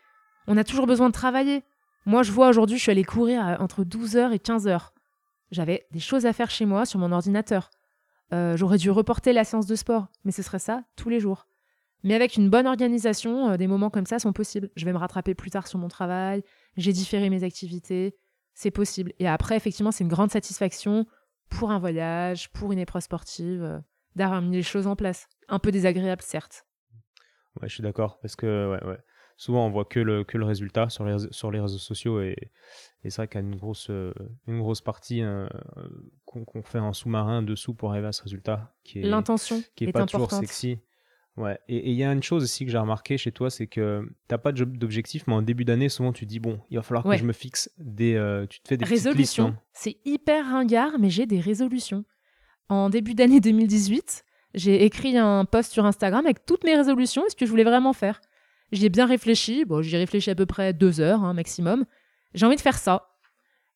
[0.47, 1.63] on a toujours besoin de travailler.
[2.05, 4.93] Moi, je vois aujourd'hui, je suis allée courir à- entre 12h et 15h.
[5.51, 7.69] J'avais des choses à faire chez moi sur mon ordinateur.
[8.33, 11.47] Euh, J'aurais dû reporter la séance de sport, mais ce serait ça tous les jours.
[12.03, 14.69] Mais avec une bonne organisation, euh, des moments comme ça sont possibles.
[14.75, 16.43] Je vais me rattraper plus tard sur mon travail,
[16.77, 18.15] j'ai différé mes activités,
[18.53, 19.13] c'est possible.
[19.19, 21.05] Et après, effectivement, c'est une grande satisfaction
[21.49, 23.79] pour un voyage, pour une épreuve sportive, euh,
[24.15, 25.27] d'avoir mis les choses en place.
[25.47, 26.65] Un peu désagréable, certes.
[27.59, 28.19] Ouais, je suis d'accord.
[28.21, 28.99] Parce que ouais, ouais.
[29.39, 32.21] Souvent, on voit que le, que le résultat sur les, réseaux- sur les réseaux sociaux.
[32.21, 32.35] Et,
[33.03, 34.13] et c'est vrai qu'il y a une grosse, euh,
[34.47, 35.47] une grosse partie euh,
[36.25, 39.89] qu'on fait en sous-marin dessous pour arriver à ce résultat qui est, L'intention qui est,
[39.89, 40.29] est pas importante.
[40.29, 40.79] toujours sexy.
[41.37, 41.57] Ouais.
[41.69, 44.37] Et il y a une chose aussi que j'ai remarqué chez toi, c'est que t'as
[44.37, 47.15] pas d'objectif, mais en début d'année, souvent tu dis bon, il va falloir Ouais.
[47.15, 49.47] que je me fixe des, euh, tu te fais des petites listes, Résolution.
[49.49, 52.03] non C'est hyper ringard, mais j'ai des résolutions.
[52.67, 57.29] En début d'année 2018, j'ai écrit un post sur Instagram avec toutes mes résolutions et
[57.29, 58.19] ce que je voulais vraiment faire.
[58.71, 59.65] J'y ai bien réfléchi.
[59.65, 61.85] Bon, j'y ai réfléchi à peu près deux heures hein, maximum.
[62.33, 63.07] J'ai envie de faire ça.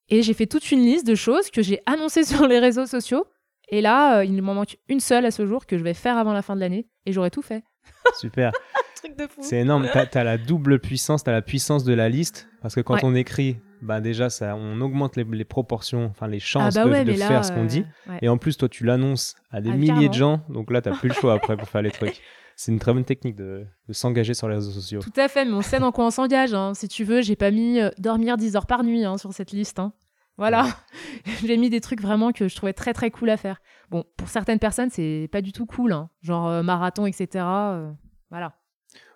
[0.09, 3.25] Et j'ai fait toute une liste de choses que j'ai annoncées sur les réseaux sociaux.
[3.69, 6.17] Et là, euh, il m'en manque une seule à ce jour que je vais faire
[6.17, 6.87] avant la fin de l'année.
[7.05, 7.63] Et j'aurai tout fait.
[8.19, 8.51] Super.
[8.95, 9.41] Truc de fou.
[9.41, 9.87] C'est énorme.
[9.91, 13.01] T'as as la double puissance, t'as la puissance de la liste, parce que quand Ouais.
[13.03, 16.85] on écrit, bah déjà ça, on augmente les, les proportions, enfin les Ah chances bah
[16.85, 17.85] de, ouais, de mais là, faire ce qu'on euh, dit.
[18.07, 18.19] ouais.
[18.21, 20.13] Et en plus, toi, tu l'annonces à des Ah, milliers de carrément.
[20.13, 22.21] gens, donc là, t'as plus le choix après pour faire les trucs.
[22.55, 24.99] C'est une très bonne technique de, de s'engager sur les réseaux sociaux.
[25.01, 26.53] Tout à fait, mais on sait dans quoi on s'engage.
[26.53, 26.73] hein.
[26.73, 29.51] Si tu veux, j'ai pas mis euh, dormir 10 heures par nuit hein, sur cette
[29.51, 29.79] liste.
[29.79, 29.93] hein.
[30.37, 30.65] Voilà.
[31.45, 33.61] j'ai mis des trucs vraiment que je trouvais très très cool à faire.
[33.89, 35.93] Bon, pour certaines personnes, c'est pas du tout cool.
[35.93, 36.09] hein.
[36.21, 37.27] Genre euh, marathon, etc.
[37.45, 37.91] euh,
[38.29, 38.55] voilà.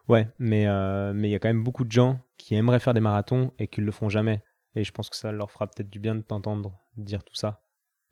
[0.07, 0.65] Ouais, mais
[1.13, 3.67] mais il y a quand même beaucoup de gens qui aimeraient faire des marathons et
[3.67, 4.41] qui le font jamais.
[4.75, 7.61] Et je pense que ça leur fera peut-être du bien de t'entendre dire tout ça.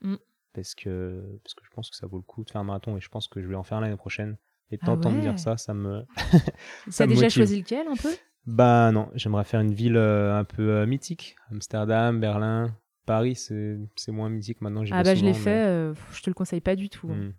[0.01, 0.15] Mm.
[0.53, 2.97] Parce, que, parce que je pense que ça vaut le coup de faire un marathon
[2.97, 4.35] et je pense que je vais en faire l'année prochaine.
[4.71, 5.21] Et Ah t'entendre ouais.
[5.21, 6.03] dire ça, ça me.
[6.89, 8.09] Ça T'as déjà choisi lequel un peu?
[8.47, 11.35] Bah non, j'aimerais faire une ville euh, un peu euh, mythique.
[11.51, 12.75] Amsterdam, Berlin,
[13.05, 13.77] Paris, c'est
[14.11, 14.83] moins mythique maintenant.
[14.91, 17.09] Ah bah je l'ai fait, euh, je te le conseille pas du tout.
[17.11, 17.15] hein.
[17.15, 17.33] Hmm.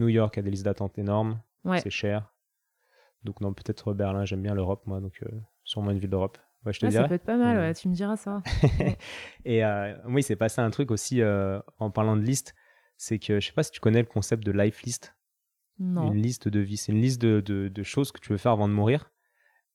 [0.00, 1.78] New York a des listes d'attente énormes, Ouais.
[1.80, 2.32] c'est cher.
[3.22, 5.22] Donc non, peut-être Berlin, j'aime bien l'Europe, moi, donc
[5.62, 6.36] sûrement une ville d'Europe.
[6.66, 7.08] Ouais, je te Ah, ça dirais.
[7.08, 7.60] peut être pas mal, Mm.
[7.60, 8.42] ouais, tu me diras ça.
[9.44, 9.62] Et
[10.06, 11.22] oui, c'est passé un truc aussi
[11.78, 12.54] en parlant de liste,
[12.96, 15.13] c'est que je sais pas si tu connais le concept de life list,
[15.78, 16.76] Une liste de vie.
[16.76, 19.10] C'est une liste de, de- choses que tu veux faire avant de mourir.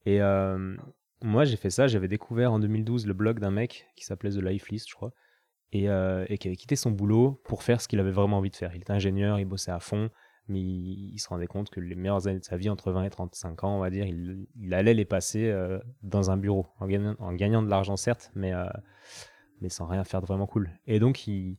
[0.05, 0.75] Et euh,
[1.21, 1.87] moi, j'ai fait ça.
[1.87, 5.11] J'avais découvert en 2012 le blog d'un mec qui s'appelait The Life List, je crois,
[5.71, 8.49] et, euh, et qui avait quitté son boulot pour faire ce qu'il avait vraiment envie
[8.49, 8.73] de faire.
[8.75, 10.09] Il était ingénieur, il bossait à fond,
[10.47, 13.09] mais il, se rendait compte que les meilleures années de sa vie, entre 20 et
[13.09, 17.15] 35 ans, on va dire, il, allait les passer euh, dans un bureau, en gagnant,
[17.19, 18.53] en gagnant de l'argent, certes, mais,
[19.61, 20.71] mais sans rien faire de vraiment cool.
[20.87, 21.57] Et donc, il,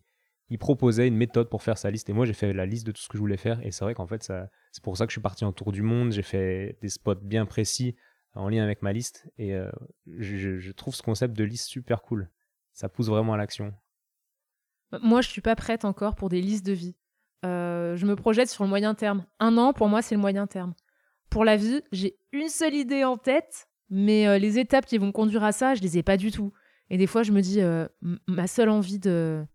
[0.50, 2.10] il proposait une méthode pour faire sa liste.
[2.10, 3.64] Et moi, j'ai fait la liste de tout ce que je voulais faire.
[3.64, 5.82] Et c'est vrai qu'en fait, c'est pour ça que je suis parti en tour du
[5.82, 6.10] monde.
[6.10, 7.94] J'ai fait des spots bien précis
[8.34, 9.30] en lien avec ma liste.
[9.38, 9.70] Et euh,
[10.06, 12.28] je, trouve ce concept de liste super cool.
[12.72, 13.72] Ça pousse vraiment à l'action.
[15.02, 16.96] Moi, je suis pas prête encore pour des listes de vie.
[17.46, 19.24] Euh, je me projette sur le moyen terme.
[19.38, 20.74] Un an, pour moi, c'est le moyen terme.
[21.30, 25.12] Pour la vie, j'ai une seule idée en tête, mais euh, les étapes qui vont
[25.12, 26.52] conduire à ça, je les ai pas du tout.
[26.90, 27.60] Et des fois, je me dis,
[28.26, 29.46] ma seule envie de,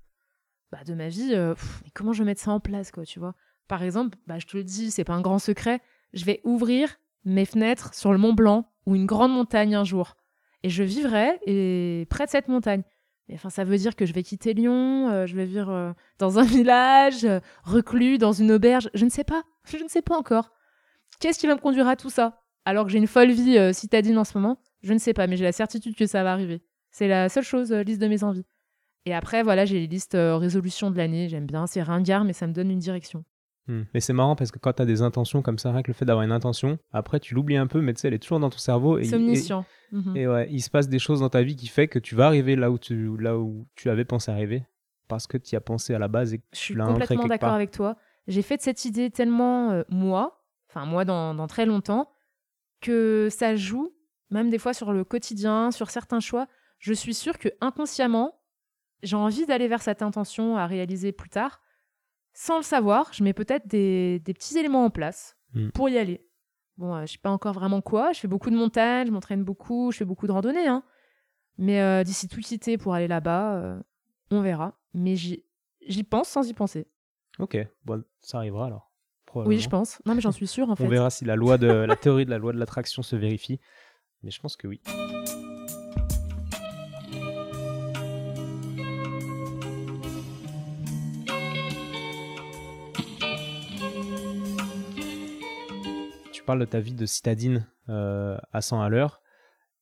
[0.75, 3.19] bah, de ma vie, euh, mais comment je vais mettre ça en place, quoi, tu
[3.19, 3.33] vois?
[3.69, 5.79] Par exemple, bah, je te le dis, c'est pas un grand secret,
[6.13, 10.17] je vais ouvrir mes fenêtres sur le Mont Blanc ou une grande montagne un jour.
[10.63, 12.83] Et je vivrai et près de cette montagne.
[13.27, 15.93] Mais enfin, ça veut dire que je vais quitter Lyon, euh, je vais vivre euh,
[16.19, 18.89] dans un village, euh, reclus, dans une auberge.
[18.93, 19.43] Je ne sais pas.
[19.65, 20.51] Je ne sais pas encore.
[21.19, 22.41] Qu'est-ce qui va me conduire à tout ça?
[22.65, 25.37] Alors que j'ai une folle vie citadine en ce moment, je ne sais pas, mais
[25.37, 26.63] j'ai la certitude que ça va arriver.
[26.91, 28.45] C'est la seule chose, liste de mes envies.
[29.05, 31.29] Et après, voilà, j'ai les listes euh, résolutions de l'année.
[31.29, 33.23] J'aime bien, c'est ringard, mais ça me donne une direction.
[33.67, 33.83] Hmm.
[33.93, 35.93] Mais c'est marrant parce que quand tu as des intentions comme ça, rien que le
[35.93, 38.39] fait d'avoir une intention, après tu l'oublies un peu, mais tu sais, elle est toujours
[38.39, 38.97] dans ton cerveau.
[38.99, 39.65] Et, C'est omniscient.
[39.91, 40.17] Mhm.
[40.17, 42.27] et, ouais, il se passe des choses dans ta vie qui fait que tu vas
[42.27, 44.63] arriver là où tu, là où tu avais pensé arriver
[45.07, 46.85] parce que tu y as pensé à la base et que Je tu suis l'as
[46.85, 47.95] ancré complètement quelque d'accord avec toi.
[48.27, 52.09] J'ai fait de cette idée tellement euh, moi, enfin moi dans, dans très longtemps,
[52.81, 53.93] que ça joue,
[54.29, 56.47] même des fois sur le quotidien, sur certains choix.
[56.79, 58.39] Je suis sûre que inconsciemment,
[59.03, 61.61] j'ai envie d'aller vers cette intention à réaliser plus tard.
[62.33, 65.69] Sans le savoir, je mets peut-être des, des petits éléments en place Mm.
[65.69, 66.27] pour y aller.
[66.77, 68.11] Bon, euh, je sais pas encore vraiment quoi.
[68.11, 70.67] Je fais beaucoup de montagnes, je m'entraîne beaucoup, je fais beaucoup de randonnées.
[70.67, 70.83] Hein.
[71.57, 73.79] Mais euh, d'ici tout quitter pour aller là-bas, euh,
[74.31, 74.77] on verra.
[74.93, 76.87] Mais j'y pense sans y penser.
[77.39, 78.91] Ok, bon, ça arrivera alors.
[79.33, 80.01] Oui, je pense.
[80.05, 80.85] Non, mais j'en suis sûre, en fait.
[80.85, 83.59] On verra si la loi de la théorie de la loi de l'attraction se vérifie.
[84.23, 84.81] Mais je pense que oui.
[96.45, 99.19] Tu parles de ta vie de citadine euh, à 100 à l'heure.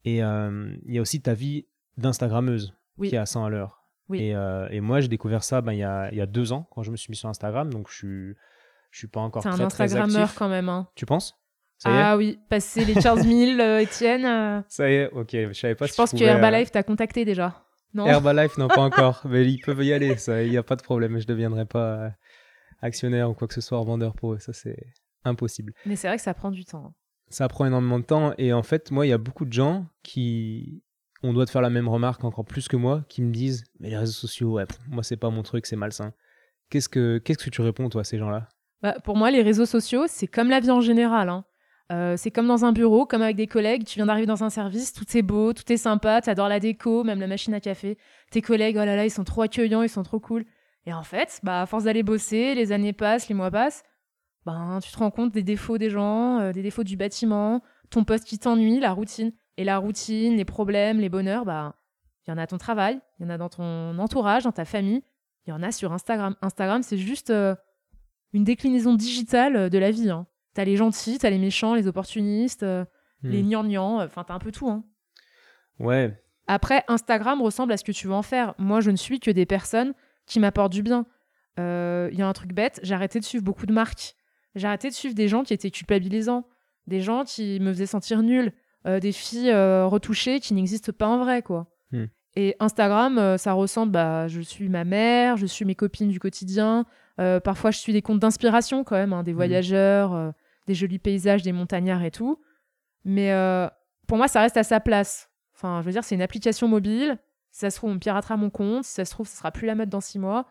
[0.06, 3.10] Et euh, il y a aussi ta vie d'Instagrammeuse Oui.
[3.10, 3.84] qui est à 100 à l'heure.
[4.08, 4.22] Oui.
[4.24, 6.66] Et, euh, et moi, j'ai découvert ça ben, il, y a, y a deux ans
[6.72, 7.70] quand je me suis mis sur Instagram.
[7.70, 8.34] Donc, je suis,
[8.92, 10.70] je suis pas encore un très, très Instagrammeur quand même.
[10.70, 10.88] Hein.
[10.96, 11.38] Tu penses?
[11.80, 12.02] Ça y est?
[12.02, 14.64] Ah oui, passer les 15 000, euh, Étienne.
[14.70, 15.32] Ça y est, ok.
[15.34, 17.62] Je savais pas je si pense je que pouvais, euh, Herbalife t'a contacté déjà.
[17.94, 18.06] Non?
[18.06, 19.22] Herbalife, non, pas encore.
[19.26, 21.18] Mais ils peuvent y aller, il n'y a pas de problème.
[21.18, 22.14] Je ne deviendrai pas
[22.82, 24.40] actionnaire ou quoi que ce soit, vendeur pour eux.
[24.40, 24.78] Ça, c'est
[25.26, 25.74] impossible.
[25.86, 26.94] Mais c'est vrai que ça prend du temps.
[27.30, 28.34] Ça prend énormément de temps.
[28.38, 30.84] Et en fait, moi, il y a beaucoup de gens qui.
[31.26, 33.90] On doit te faire la même remarque encore plus que moi, qui me disent Mais
[33.90, 36.14] les réseaux sociaux, ouais, moi, c'est pas mon truc, c'est malsain.
[36.70, 38.50] Qu'est-ce que, qu'est-ce que tu réponds, toi, à ces gens-là?
[38.82, 41.30] Bah, pour moi, les réseaux sociaux, c'est comme la vie en général.
[41.30, 41.46] hein.
[41.92, 43.86] Euh, c'est comme dans un bureau, comme avec des collègues.
[43.86, 47.04] Tu viens d'arriver dans un service, tout est beau, tout est sympa, t'adores la déco,
[47.04, 47.98] même la machine à café.
[48.32, 50.46] Tes collègues, oh là là, ils sont trop accueillants, ils sont trop cool.
[50.86, 53.84] Et en fait, bah, à force d'aller bosser, les années passent, les mois passent,
[54.46, 58.04] ben, tu te rends compte des défauts des gens, euh, des défauts du bâtiment, ton
[58.04, 59.32] poste qui t'ennuie, la routine.
[59.58, 61.76] Et la routine, les problèmes, les bonheurs, bah,
[62.26, 64.52] il y en a à ton travail, il y en a dans ton entourage, dans
[64.52, 65.04] ta famille,
[65.46, 66.36] il y en a sur Instagram.
[66.42, 67.54] Instagram, c'est juste euh,
[68.34, 70.10] une déclinaison digitale euh, de la vie.
[70.10, 70.26] Hein.
[70.54, 72.86] T'as les gentils, t'as les méchants, les opportunistes, euh,
[73.24, 73.30] Hmm.
[73.30, 74.70] les gnangnans, enfin t'as un peu tout.
[74.70, 74.84] Hein.
[75.80, 78.54] Ouais, Après, Instagram ressemble à ce que tu veux en faire.
[78.58, 79.94] Moi, je ne suis que des personnes
[80.26, 81.06] qui m'apportent du bien.
[81.58, 84.16] Il y a un truc bête, j'ai arrêté de suivre beaucoup de marques.
[84.56, 86.46] J'ai arrêté de suivre des gens qui étaient culpabilisants,
[86.88, 88.54] des gens qui me faisaient sentir nulle,
[88.86, 91.68] euh, des filles euh, retouchées qui n'existent pas en vrai, quoi.
[91.92, 92.06] Hmm.
[92.36, 96.20] Et Instagram, euh, ça ressemble, bah, je suis ma mère, je suis mes copines du
[96.20, 96.86] quotidien.
[97.18, 100.32] Parfois, je suis des comptes d'inspiration quand même, hein, des voyageurs, euh,
[100.66, 102.40] des jolis paysages, des montagnards et tout.
[103.06, 103.32] Mais
[104.08, 105.30] pour moi, ça reste à sa place.
[105.56, 107.20] Enfin, je veux dire, c'est une application mobile.
[107.52, 108.84] Si ça se trouve, on piratera mon compte.
[108.84, 110.48] Si ça se trouve, ça sera plus la mode dans six mois.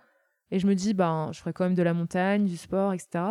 [0.53, 3.25] Et je me dis, ben, je ferai quand même de la montagne, du sport, etc.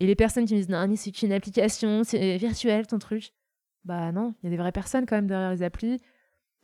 [0.00, 3.32] Et les personnes qui me disent, non, mais c'est qu'une application, c'est virtuel ton truc.
[3.84, 6.00] Bah non, il y a des vraies personnes quand même derrière les applis.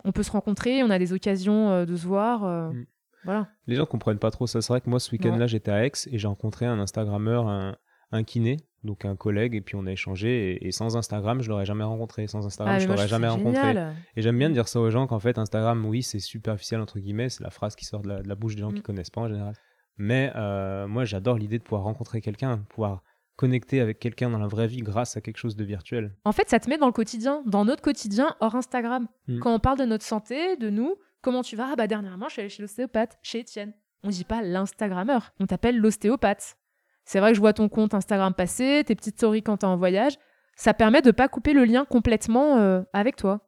[0.04, 2.44] On peut se rencontrer, on a des occasions euh, de se voir.
[2.44, 2.86] euh, Mm.
[3.24, 3.48] Voilà.
[3.66, 4.60] les gens comprennent pas trop ça.
[4.60, 7.74] C'est vrai que moi, ce week-end-là, j'étais à Aix et j'ai rencontré un Instagrammeur, un,
[8.12, 10.50] un kiné, donc un collègue, et puis on a échangé.
[10.52, 12.26] Et, et sans Instagram, je l'aurais jamais rencontré.
[12.26, 13.62] Sans Instagram, Ah, je l'aurais jamais rencontré.
[13.68, 13.94] génial.
[14.14, 17.30] Et j'aime bien dire ça aux gens qu'en fait, Instagram, oui, c'est superficiel, entre guillemets.
[17.30, 18.74] C'est la phrase qui sort de la, de la bouche des gens Mm.
[18.74, 19.54] qui connaissent pas en général.
[19.96, 23.02] Mais euh, moi, j'adore l'idée de pouvoir rencontrer quelqu'un, pouvoir
[23.36, 26.14] connecter avec quelqu'un dans la vraie vie grâce à quelque chose de virtuel.
[26.24, 29.08] En fait, ça te met dans le quotidien, dans notre quotidien hors Instagram.
[29.28, 29.40] Mm.
[29.40, 31.70] Quand on parle de notre santé, de nous, comment tu vas?
[31.72, 33.72] Ah bah dernièrement, je suis allée chez l'ostéopathe, chez Étienne.
[34.02, 36.56] On dit pas l'Instagrammeur, on t'appelle l'ostéopathe.
[37.04, 39.76] C'est vrai que je vois ton compte Instagram passer, tes petites stories quand t'es en
[39.76, 40.18] voyage.
[40.56, 43.40] Ça permet de pas couper le lien complètement euh, avec toi.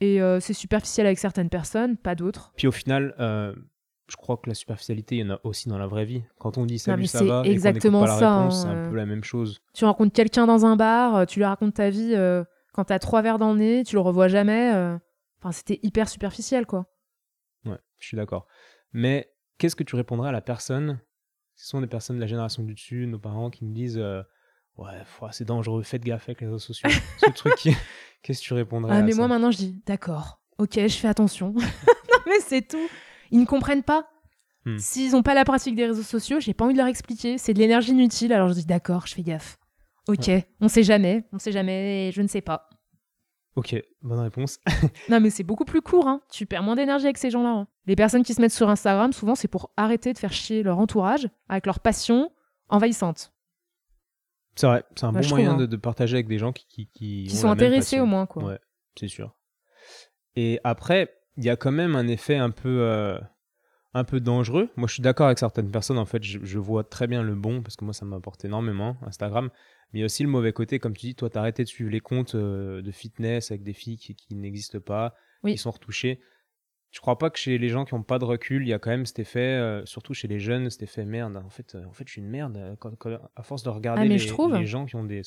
[0.00, 2.52] Et euh, c'est superficiel avec certaines personnes, pas d'autres.
[2.56, 3.54] Puis au final, euh,
[4.08, 6.22] je crois que la superficialité, il y en a aussi dans la vraie vie.
[6.38, 8.68] Quand on dit salut, ça va, exactement et qu'on pas ça, la réponse, hein, c'est
[8.68, 8.88] un euh.
[8.90, 9.60] peu la même chose.
[9.74, 12.42] Tu rencontres quelqu'un dans un bar, euh, tu lui racontes ta vie euh,
[12.72, 14.72] quand t'as trois verres dans le nez, tu le revois jamais.
[14.74, 14.96] euh.
[15.40, 16.86] Enfin, c'était hyper superficiel, quoi.
[17.64, 18.46] Ouais, je suis d'accord.
[18.92, 21.00] Mais qu'est-ce que tu répondrais à la personne?
[21.54, 24.22] Ce sont des personnes de la génération du dessus, nos parents, qui nous disent euh,
[24.76, 26.88] Ouais, c'est dangereux, faites gaffe avec les réseaux sociaux.
[27.18, 27.74] Ce truc, qui-
[28.22, 29.18] qu'est-ce que tu répondrais Ah, à mais ça?
[29.18, 31.52] moi maintenant je dis d'accord, ok, je fais attention.
[31.52, 32.88] non, mais c'est tout.
[33.30, 34.08] Ils ne comprennent pas.
[34.64, 34.78] Hmm.
[34.78, 37.38] S'ils n'ont pas la pratique des réseaux sociaux, j'ai pas envie de leur expliquer.
[37.38, 39.58] C'est de l'énergie inutile, alors je dis d'accord, je fais gaffe.
[40.08, 42.68] Ok, on sait jamais, on sait jamais, je ne sais pas.
[43.56, 44.58] Ok, bonne réponse.
[45.10, 46.20] Non, mais c'est beaucoup plus court, hein.
[46.30, 47.50] Tu perds moins d'énergie avec ces gens-là.
[47.50, 47.68] hein.
[47.86, 50.78] Les personnes qui se mettent sur Instagram, souvent, c'est pour arrêter de faire chier leur
[50.78, 52.30] entourage avec leur passion
[52.68, 53.32] envahissante.
[54.54, 55.66] c'est vrai, c'est un Bah, bon moyen trouve, hein.
[55.66, 58.26] de partager avec des gens qui, qui, qui Qui ont sont la intéressés au moins,
[58.26, 58.44] quoi.
[58.44, 58.58] Ouais,
[58.98, 59.34] c'est sûr.
[60.36, 63.18] Et après, il y a quand même un effet un peu, euh,
[63.94, 64.68] un peu dangereux.
[64.76, 65.96] Moi, je suis d'accord avec certaines personnes.
[65.98, 68.96] En fait, je, je vois très bien le bon parce que moi, ça m'apporte énormément,
[69.06, 69.48] Instagram.
[69.92, 71.68] Mais il y a aussi le mauvais côté, comme tu dis, toi, t'as arrêté de
[71.68, 75.52] suivre les comptes euh, de fitness avec des filles qui, qui n'existent pas, Oui.
[75.52, 76.20] qui sont retouchées.
[76.90, 78.78] Je crois pas que chez les gens qui n'ont pas de recul, il y a
[78.78, 81.36] quand même cet effet, euh, surtout chez les jeunes, cet effet merde.
[81.36, 82.76] En fait, en fait je suis une merde.
[82.80, 84.56] quand- quand- à force de regarder Ah, mais les, je trouve.
[84.56, 85.20] les gens qui ont des.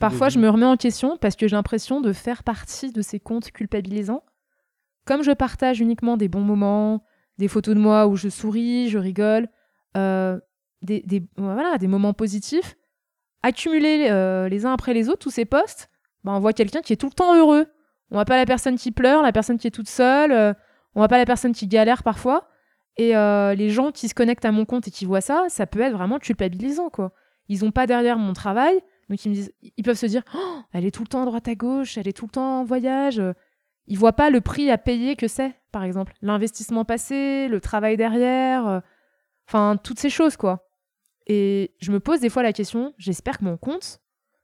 [0.00, 3.20] Parfois, je me remets en question parce que j'ai l'impression de faire partie de ces
[3.20, 4.22] comptes culpabilisants.
[5.04, 7.04] Comme je partage uniquement des bons moments,
[7.38, 9.48] des photos de moi où je souris, je rigole,
[9.96, 10.38] euh,
[10.82, 12.76] des, voilà, des moments positifs,
[13.42, 15.90] accumuler euh, les uns après les autres tous ces posts,
[16.24, 17.66] bah, on voit quelqu'un qui est tout le temps heureux.
[18.10, 20.52] On voit pas la personne qui pleure, la personne qui est toute seule, euh,
[20.94, 22.48] on voit pas la personne qui galère parfois.
[22.98, 25.66] Et euh, les gens qui se connectent à mon compte et qui voient ça, ça
[25.66, 27.12] peut être vraiment culpabilisant, quoi.
[27.48, 30.60] Ils ont pas derrière mon travail, donc ils me disent, ils peuvent se dire, Oh,
[30.72, 32.64] elle est tout le temps à droite à gauche, elle est tout le temps en
[32.64, 33.20] voyage.
[33.86, 37.96] Ils voient pas le prix à payer que c'est, par exemple, l'investissement passé, le travail
[37.96, 38.80] derrière, euh,
[39.48, 40.68] enfin toutes ces choses, quoi.
[41.26, 44.00] Et je me pose des fois la question, j'espère que mon compte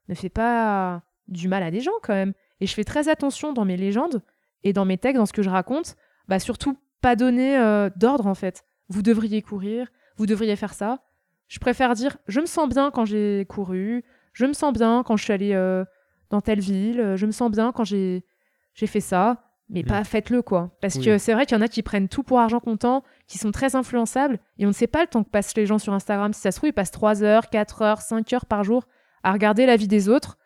[0.07, 2.33] ne fait pas du mal à des gens quand même.
[2.61, 4.21] Et je fais très attention dans mes légendes
[4.63, 5.95] et dans mes textes, dans ce que je raconte,
[6.27, 8.63] bah surtout pas donner euh, d'ordre en fait.
[8.89, 11.03] Vous devriez courir, vous devriez faire ça.
[11.47, 15.15] Je préfère dire je me sens bien quand j'ai couru, je me sens bien quand
[15.15, 15.85] je suis allée euh,
[16.29, 18.25] dans telle ville, je me sens bien quand j'ai
[18.73, 20.71] j'ai fait ça, mais pas faites-le quoi.
[20.81, 21.05] Parce Oui.
[21.05, 23.51] que c'est vrai qu'il y en a qui prennent tout pour argent comptant, qui sont
[23.51, 26.33] très influençables et on ne sait pas le temps que passent les gens sur Instagram.
[26.33, 28.85] Si ça se trouve, ils passent 3 heures, 4 heures, 5 heures par jour
[29.23, 30.37] à regarder la vie des autres.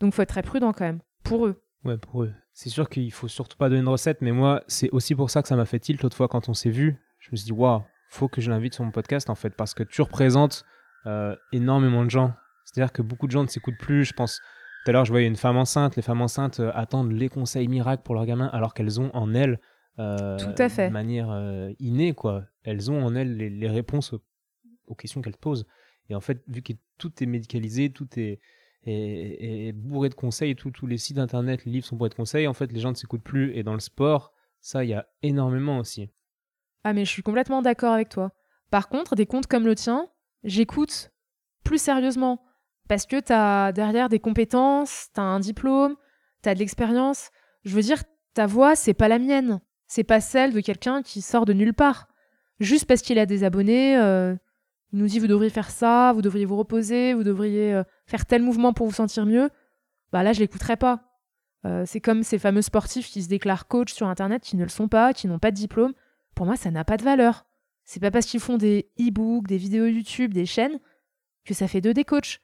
[0.00, 1.62] Donc faut être très prudent quand même pour eux.
[1.84, 2.32] Ouais, pour eux.
[2.52, 5.40] C'est sûr qu'il faut surtout pas donner une recette, mais moi, c'est aussi pour ça
[5.42, 6.96] que ça m'a fait tilt l'autre fois quand on s'est vu.
[7.18, 9.72] Je me suis dit, waouh, faut que je l'invite sur mon podcast en fait, parce
[9.74, 10.64] que tu représentes
[11.06, 12.32] euh, énormément de gens.
[12.64, 14.04] C'est-à-dire que beaucoup de gens ne s'écoutent plus.
[14.04, 14.40] Je pense,
[14.86, 15.96] tout à l'heure, je voyais une femme enceinte.
[15.96, 19.34] Les femmes enceintes euh, attendent les conseils miracles pour leurs gamins, alors qu'elles ont en
[19.34, 19.58] elles,
[19.98, 20.88] euh, Tout à fait.
[20.88, 22.44] de manière euh, innée, quoi.
[22.62, 24.22] Elles ont en elles les, les réponses aux,
[24.86, 25.66] aux questions qu'elles posent.
[26.08, 28.38] Et en fait, vu que tout est médicalisé, tout est,
[28.84, 32.14] est- est bourré de conseils, tout- tous les sites internet, les livres sont bourrés de
[32.14, 33.56] conseils, en fait, les gens ne s'écoutent plus.
[33.56, 36.10] Et dans le sport, ça, il y a énormément aussi.
[36.84, 38.30] Ah mais je suis complètement d'accord avec toi.
[38.70, 40.06] Par contre, des comptes comme le tien,
[40.44, 41.10] j'écoute
[41.64, 42.40] plus sérieusement
[42.88, 45.96] parce que t'as derrière des compétences, t'as un diplôme,
[46.42, 47.30] t'as de l'expérience.
[47.64, 48.02] Je veux dire,
[48.34, 49.60] ta voix, c'est pas la mienne.
[49.86, 52.08] C'est pas celle de quelqu'un qui sort de nulle part.
[52.60, 54.34] Juste parce qu'il a des abonnés, euh,
[54.92, 58.26] il nous dit vous devriez faire ça, vous devriez vous reposer, vous devriez euh, faire
[58.26, 59.50] tel mouvement pour vous sentir mieux.
[60.12, 61.06] Bah là, je l'écouterai pas.
[61.64, 64.68] Euh, c'est comme ces fameux sportifs qui se déclarent coach sur internet, qui ne le
[64.68, 65.92] sont pas, qui n'ont pas de diplôme.
[66.34, 67.46] Pour moi, ça n'a pas de valeur.
[67.84, 70.78] C'est pas parce qu'ils font des e-books, des vidéos YouTube, des chaînes
[71.44, 72.40] que ça fait d'eux des coachs.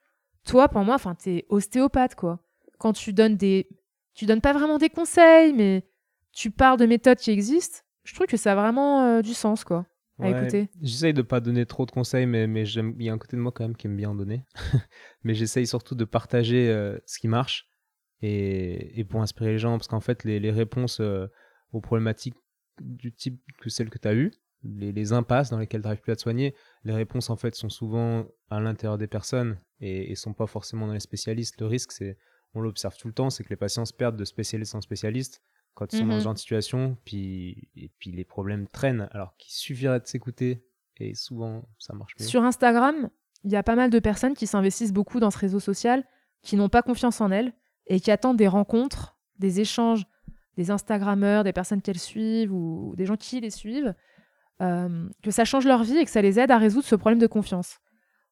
[0.47, 2.41] Toi, pour moi, enfin, t'es ostéopathe, quoi.
[2.79, 3.69] Quand tu donnes des,
[4.15, 5.87] tu donnes pas vraiment des conseils, mais
[6.33, 7.81] tu parles de méthodes qui existent.
[8.05, 9.87] Je trouve que ça a vraiment euh, du sens, quoi.
[10.19, 10.69] À écouter.
[10.81, 13.37] J'essaye de pas donner trop de conseils, mais, mais j'aime- il y a un côté
[13.37, 14.45] de moi quand même qui aime bien en donner.
[15.25, 17.67] mais j'essaye surtout de partager euh, ce qui marche
[18.21, 21.27] et, et pour inspirer les gens, parce qu'en fait, les, les réponses euh,
[21.73, 22.37] aux problématiques
[22.81, 24.33] du type que celles que tu as eues,
[24.65, 27.55] les, les impasses dans lesquelles tu n'arrives plus à te soigner, les réponses en fait
[27.55, 31.61] sont souvent à l'intérieur des personnes et, et sont pas forcément dans les spécialistes.
[31.61, 32.17] Le risque, c'est,
[32.55, 35.43] on l'observe tout le temps, c'est que les patients se perdent de spécialiste en spécialiste
[35.75, 36.19] quand ils sont dans Mhm.
[36.21, 40.63] ce genre de situation, puis, et puis les problèmes traînent, alors qu'il suffirait de s'écouter,
[40.99, 42.27] et souvent ça marche mieux.
[42.27, 43.09] Sur Instagram,
[43.45, 46.05] il y a pas mal de personnes qui s'investissent beaucoup dans ce réseau social,
[46.43, 47.53] qui n'ont pas confiance en elles
[47.87, 50.05] et qui attendent des rencontres, des échanges,
[50.59, 53.95] des Instagrammeurs, des personnes qu'elles suivent ou des gens qui les suivent,
[54.61, 57.19] euh, que ça change leur vie et que ça les aide à résoudre ce problème
[57.19, 57.79] de confiance.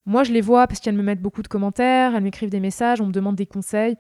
[0.07, 3.01] Moi, je les vois parce qu'elles me mettent beaucoup de commentaires, elles m'écrivent des messages,
[3.01, 3.97] on me demande des conseils.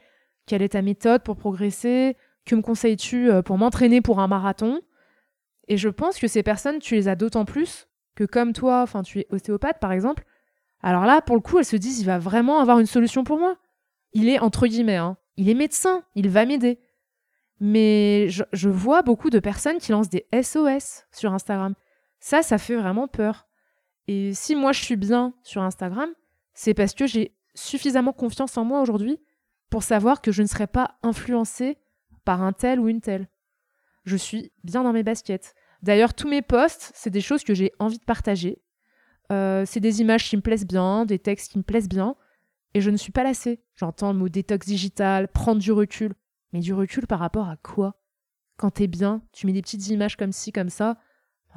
[0.46, 2.16] Quelle est ta méthode pour progresser?
[2.44, 4.80] Que me conseilles-tu euh, pour m'entraîner pour un marathon?
[5.68, 9.02] Et je pense que ces personnes, tu les as d'autant plus que comme toi, enfin
[9.02, 10.24] tu es ostéopathe par exemple,
[10.82, 13.38] alors là, pour le coup, elles se disent, il va vraiment avoir une solution pour
[13.38, 13.56] moi.
[14.12, 16.80] Il est, entre guillemets, hein, il est médecin, il va m'aider.
[17.60, 21.74] Mais je, je, vois beaucoup de personnes qui lancent des SOS sur Instagram.
[22.20, 23.48] Ça, ça fait vraiment peur.
[24.06, 26.10] Et si moi je suis bien sur Instagram,
[26.54, 29.18] c'est parce que j'ai suffisamment confiance en moi aujourd'hui
[29.70, 31.78] pour savoir que je ne serai pas influencée
[32.24, 33.28] par un tel ou une telle.
[34.04, 35.54] Je suis bien dans mes baskets.
[35.82, 38.60] D'ailleurs, tous mes posts, c'est des choses que j'ai envie de partager.
[39.32, 42.16] Euh, c'est des images qui me plaisent bien, des textes qui me plaisent bien,
[42.74, 43.62] et je ne suis pas lassée.
[43.76, 46.14] J'entends le mot détox digital, prendre du recul.
[46.52, 48.00] Mais du recul par rapport à quoi?
[48.56, 50.98] Quand t'es bien, tu mets des petites images comme ci, comme ça.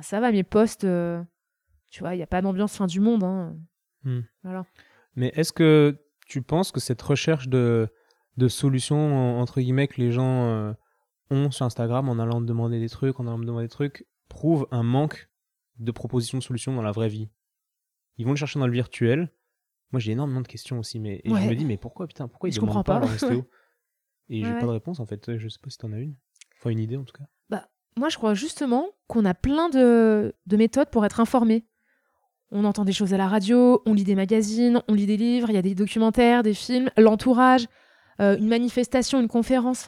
[0.01, 1.23] Ça va, mes posts, euh,
[1.89, 3.23] tu vois, il n'y a pas d'ambiance fin du monde.
[3.23, 3.55] Hein.
[4.03, 4.21] Hmm.
[4.43, 4.65] Voilà.
[5.15, 7.87] Mais est-ce que tu penses que cette recherche de,
[8.37, 10.73] de solutions, entre guillemets, que les gens euh,
[11.29, 14.67] ont sur Instagram en allant demander des trucs, en allant me demander des trucs, prouve
[14.71, 15.29] un manque
[15.77, 17.29] de propositions de solutions dans la vraie vie?
[18.17, 19.31] Ils vont le chercher dans le virtuel.
[19.91, 22.49] Moi, j'ai énormément de questions aussi, mais et je me dis, mais pourquoi, putain, pourquoi
[22.49, 23.07] ils Je demandent pas, pas.
[23.07, 23.43] leur
[24.29, 25.37] Et j'ai pas de réponse en fait.
[25.37, 26.15] Je sais pas si t'en as une.
[26.57, 27.25] Enfin, une idée en tout cas.
[27.49, 31.65] Bah, moi, je crois justement qu'on a plein de, de méthodes pour être informé.
[32.51, 35.49] On entend des choses à la radio, on lit des magazines, on lit des livres,
[35.49, 37.67] il y a des documentaires, des films, l'entourage,
[38.21, 39.87] euh, une manifestation, une conférence.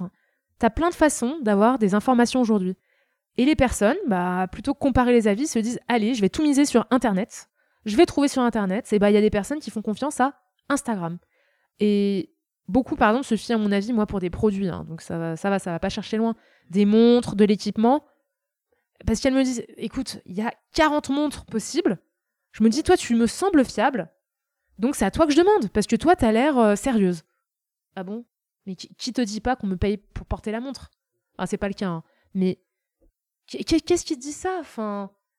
[0.58, 2.76] T'as plein de façons d'avoir des informations aujourd'hui.
[3.38, 6.41] Et les personnes, bah, plutôt que comparer les avis, se disent Allez, je vais tout
[6.41, 7.50] miser sur Internet.
[7.86, 8.91] Je vais trouver sur Internet.
[8.94, 10.34] Et bah, il y a des personnes qui font confiance à
[10.70, 11.18] Instagram.
[11.80, 12.34] Et
[12.68, 14.70] beaucoup, par exemple, se fient, à mon avis, moi, pour des produits.
[14.70, 14.86] hein.
[14.88, 16.36] donc ça va, ça va, ça va pas chercher loin.
[16.69, 18.06] Des montres, de l'équipement.
[19.06, 21.99] Parce qu'elles me disent Écoute, il y a 40 montres possibles.
[22.51, 24.12] Je me dis Toi, tu me sembles fiable.
[24.80, 25.69] Donc c'est à toi que je demande.
[25.71, 27.23] Parce que toi, t'as l'air euh, sérieuse.
[27.95, 28.25] Ah bon?
[28.65, 30.89] Mais qui, te dit pas qu'on me paye pour porter la montre?
[31.38, 31.88] Ah, c'est pas le cas.
[31.88, 32.04] hein.
[32.34, 32.60] Mais
[33.47, 34.62] Qu- qu- Qu'est-ce qui te dit ça?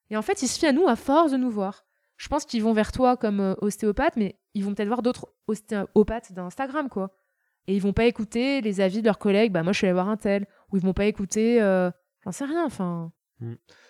[0.09, 1.85] Et en fait, ils se fient à nous à force de nous voir.
[2.15, 5.27] Je pense qu'ils vont vers toi comme euh, ostéopathe, mais ils vont peut-être voir d'autres
[5.47, 7.11] ostéopathes d'Instagram, quoi.
[7.67, 9.93] Et ils vont pas écouter les avis de leurs collègues, bah moi je suis allée
[9.93, 10.47] voir un tel.
[10.71, 11.89] Ou ils vont pas écouter, euh,
[12.23, 13.11] j'en sais rien, enfin.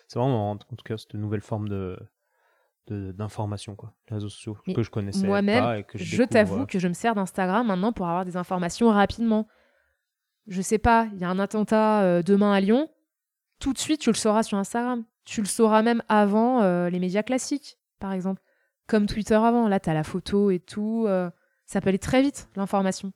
[0.08, 1.98] C'est vraiment en tout cas cette nouvelle forme de
[2.90, 3.92] d'information quoi.
[4.08, 6.78] Les réseaux sociaux Mais que je connaissais moi-même, pas et que je, Je t'avoue que
[6.78, 9.46] je me sers d'Instagram maintenant pour avoir des informations rapidement.
[10.46, 12.88] Je sais pas, il y a un attentat euh, demain à Lyon,
[13.58, 15.04] tout de suite tu le sauras sur Instagram.
[15.24, 18.40] Tu le sauras même avant euh, les médias classiques, par exemple.
[18.86, 21.04] Comme Twitter avant, là t'as la photo et tout.
[21.06, 21.30] euh,
[21.66, 23.12] ça peut aller très vite, l'information.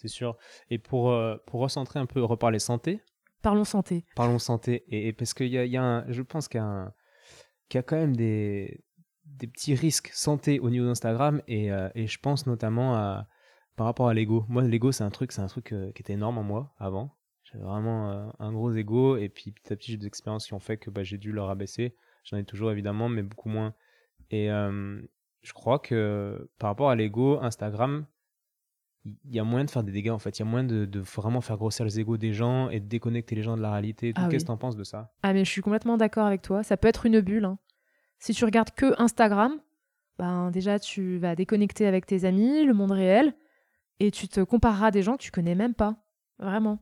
[0.00, 0.38] C'est sûr.
[0.70, 3.02] Et pour, euh, pour recentrer un peu, reparler santé,
[3.42, 4.04] Parlons santé.
[4.16, 4.84] parlons santé.
[4.88, 6.92] Et, et parce qu'il y a, il y a un, je pense qu'il y a,
[7.74, 8.82] y quand même des,
[9.24, 11.42] des petits risques santé au niveau d'Instagram.
[11.48, 13.28] Et, euh, et je pense notamment à,
[13.76, 14.46] par rapport à l'ego.
[14.48, 17.14] Moi, l'ego, c'est un truc, c'est un truc euh, qui était énorme en moi avant.
[17.44, 19.18] J'avais vraiment un gros ego.
[19.18, 21.32] Et puis petit à petit, j'ai des expériences qui ont fait que bah, j'ai dû
[21.32, 21.94] le rabaisser.
[22.24, 23.74] J'en ai toujours évidemment, mais beaucoup moins.
[24.30, 28.06] Et je crois que par rapport à l'ego, Instagram,
[29.04, 30.38] il y a moyen de faire des dégâts en fait.
[30.38, 32.86] Il y a moyen de, de vraiment faire grossir les égos des gens et de
[32.86, 34.12] déconnecter les gens de la réalité.
[34.16, 35.12] Ah Qu'est-ce que t'en penses de ça?
[35.22, 36.62] Ah mais je suis complètement d'accord avec toi.
[36.62, 37.44] Ça peut être une bulle.
[37.46, 37.58] hein.
[38.18, 39.54] Si tu regardes que Instagram,
[40.18, 43.34] ben déjà tu vas déconnecter avec tes amis, le monde réel,
[44.00, 45.96] et tu te compareras à des gens que tu connais même pas.
[46.38, 46.78] Vraiment.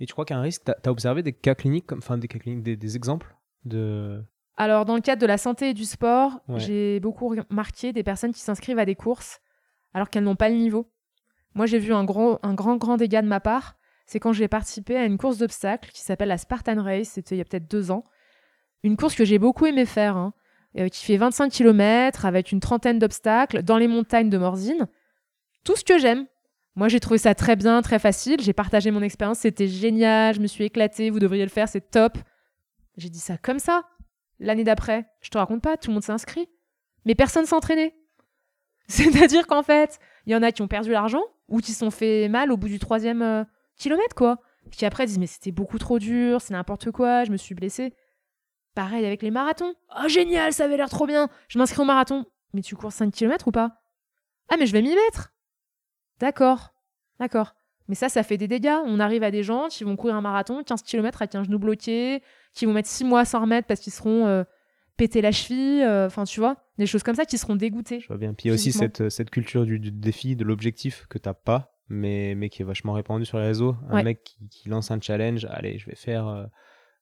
[0.00, 1.98] Et tu crois qu'il y a un risque T'as as observé des cas cliniques, comme-
[1.98, 4.22] enfin des cas cliniques, des, des exemples de.
[4.56, 6.58] Alors, dans le cadre de la santé et du sport, Ouais.
[6.60, 9.40] j'ai beaucoup remarqué des personnes qui s'inscrivent à des courses
[9.94, 10.90] alors qu'elles n'ont pas le niveau.
[11.54, 13.76] Moi, j'ai vu un, gros, un grand, grand dégât de ma part.
[14.06, 17.08] C'est quand j'ai participé à une course d'obstacles qui s'appelle la Spartan Race.
[17.08, 18.04] C'était il y a peut-être deux ans.
[18.82, 20.32] Une course que j'ai beaucoup aimé faire, hein,
[20.78, 24.88] euh, qui fait 25 km avec une trentaine d'obstacles dans les montagnes de Morzine.
[25.64, 26.26] Tout ce que j'aime.
[26.74, 28.40] Moi, j'ai trouvé ça très bien, très facile.
[28.40, 29.40] J'ai partagé mon expérience.
[29.40, 30.34] C'était génial.
[30.34, 31.10] Je me suis éclatée.
[31.10, 31.68] Vous devriez le faire.
[31.68, 32.18] C'est top.
[32.96, 33.84] J'ai dit ça comme ça.
[34.42, 36.48] L'année d'après, je te raconte pas, tout le monde s'est inscrit.
[37.04, 37.94] Mais personne s'est entraîné.
[38.88, 41.90] C'est-à-dire qu'en fait, il y en a qui ont perdu l'argent ou qui se sont
[41.90, 43.44] fait mal au bout du troisième euh,
[43.76, 44.38] kilomètre, quoi.
[44.70, 47.94] Qui après disent, mais c'était beaucoup trop dur, c'est n'importe quoi, je me suis blessée.
[48.74, 49.74] Pareil avec les marathons.
[50.02, 51.28] Oh, génial, ça avait l'air trop bien.
[51.48, 52.24] Je m'inscris au marathon.
[52.54, 53.82] Mais tu cours 5 km ou pas?
[54.48, 55.32] Ah, mais je vais m'y mettre.
[56.20, 56.72] D'accord,
[57.18, 57.54] d'accord.
[57.88, 58.78] Mais ça, ça fait des dégâts.
[58.84, 61.58] On arrive à des gens qui vont courir un marathon, 15 km avec un genou
[61.58, 62.22] bloqué,
[62.54, 64.44] qui vont mettre 6 mois s'en remettre parce qu'ils seront euh,
[65.14, 65.82] la cheville.
[65.82, 68.00] euh, Enfin, tu vois, des choses comme ça qui seront dégoûtés.
[68.00, 68.34] Je vois bien.
[68.34, 71.76] Puis il y a aussi cette, cette culture du, défi, de l'objectif que t'as pas,
[71.88, 73.76] mais, mais qui est vachement répandue sur les réseaux.
[73.88, 76.44] Un mec qui, lance un challenge, allez, je vais faire euh,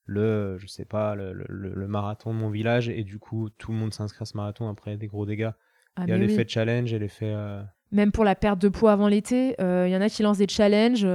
[0.04, 3.78] le, je sais pas, le, le, marathon de mon village, et du coup, tout le
[3.78, 5.50] monde s'inscrit à ce marathon après des gros dégâts.
[5.96, 7.32] Ah, il y a l'effet challenge et l'effet.
[7.34, 10.22] Euh, Même pour la perte de poids avant l'été, euh, il y en a qui
[10.22, 11.06] lancent des challenges.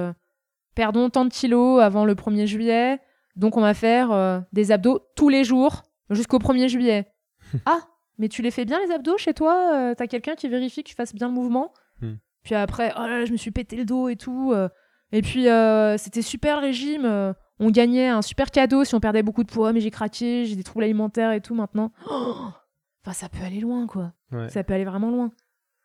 [0.75, 2.99] perdons tant de kilos avant le 1er juillet,
[3.35, 7.07] donc on va faire des abdos tous les jours jusqu'au 1er juillet.
[7.65, 7.79] ah,
[8.17, 10.89] mais tu les fais bien les abdos chez toi euh, T'as quelqu'un qui vérifie que
[10.89, 12.15] tu fasses bien le mouvement hmm.
[12.43, 14.51] Puis après, oh là je me suis pété le dos et tout.
[14.53, 14.69] Euh.
[15.11, 17.33] et puis euh, c'était super régime.
[17.59, 20.55] on gagnait un super cadeau si on perdait beaucoup de poids, mais j'ai craqué, j'ai
[20.55, 21.91] des troubles alimentaires et tout maintenant.
[22.05, 24.13] enfin, ça peut aller loin quoi.
[24.49, 25.31] Ça peut aller vraiment loin.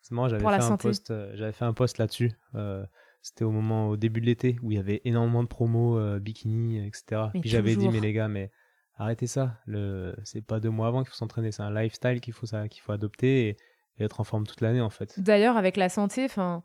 [0.03, 2.33] C'est marrant, j'avais fait, un post, j'avais fait un post là-dessus.
[3.23, 6.87] c'était au moment, au début de l'été, où il y avait énormément de promos bikini,
[6.87, 7.23] etc.
[7.41, 8.51] puis j'avais dit, mais les gars, mais
[9.01, 9.57] arrêtez ça.
[9.67, 10.15] Le...
[10.25, 12.69] C'est pas deux mois avant qu'il faut s'entraîner, c'est un lifestyle qu'il faut, ça...
[12.69, 14.05] qu'il faut adopter et...
[14.05, 15.19] être en forme toute l'année en fait.
[15.19, 16.63] D'ailleurs, avec la santé, enfin.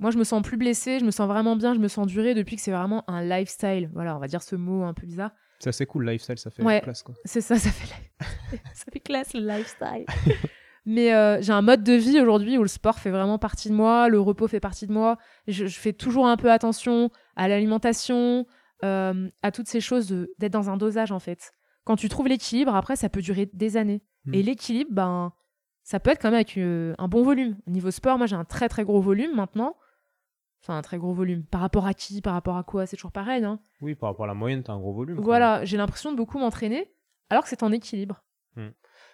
[0.00, 2.34] Moi, je me sens plus blessée, je me sens vraiment bien, je me sens durée
[2.34, 3.90] depuis que c'est vraiment un lifestyle.
[3.94, 5.30] Voilà, on va dire ce mot un peu bizarre.
[5.60, 7.14] C'est assez cool, lifestyle, ça fait classe quoi.
[7.24, 7.94] C'est ça, ça fait,
[8.74, 10.04] ça fait classe le lifestyle.
[10.84, 13.74] Mais euh, j'ai un mode de vie aujourd'hui où le sport fait vraiment partie de
[13.74, 15.16] moi, le repos fait partie de moi.
[15.46, 18.46] Je, fais toujours un peu attention à l'alimentation,
[18.82, 20.08] euh, à toutes ces choses,
[20.38, 21.52] d'être dans un dosage en fait
[21.84, 24.02] quand tu trouves l'équilibre, après, ça peut durer des années.
[24.32, 24.46] Et hmm.
[24.46, 25.32] l'équilibre, ben,
[25.82, 27.56] ça peut être quand même avec euh, un bon volume.
[27.66, 29.76] Au niveau sport, moi, j'ai un très très gros volume maintenant.
[30.62, 31.44] Enfin, un très gros volume.
[31.44, 33.44] Par rapport à qui Par rapport à quoi C'est toujours pareil.
[33.44, 33.60] Hein.
[33.82, 35.20] Oui, par rapport à la moyenne, tu as un gros volume.
[35.20, 36.90] Voilà, j'ai l'impression de beaucoup m'entraîner,
[37.28, 38.24] alors que c'est en équilibre.
[38.56, 38.70] Hmm.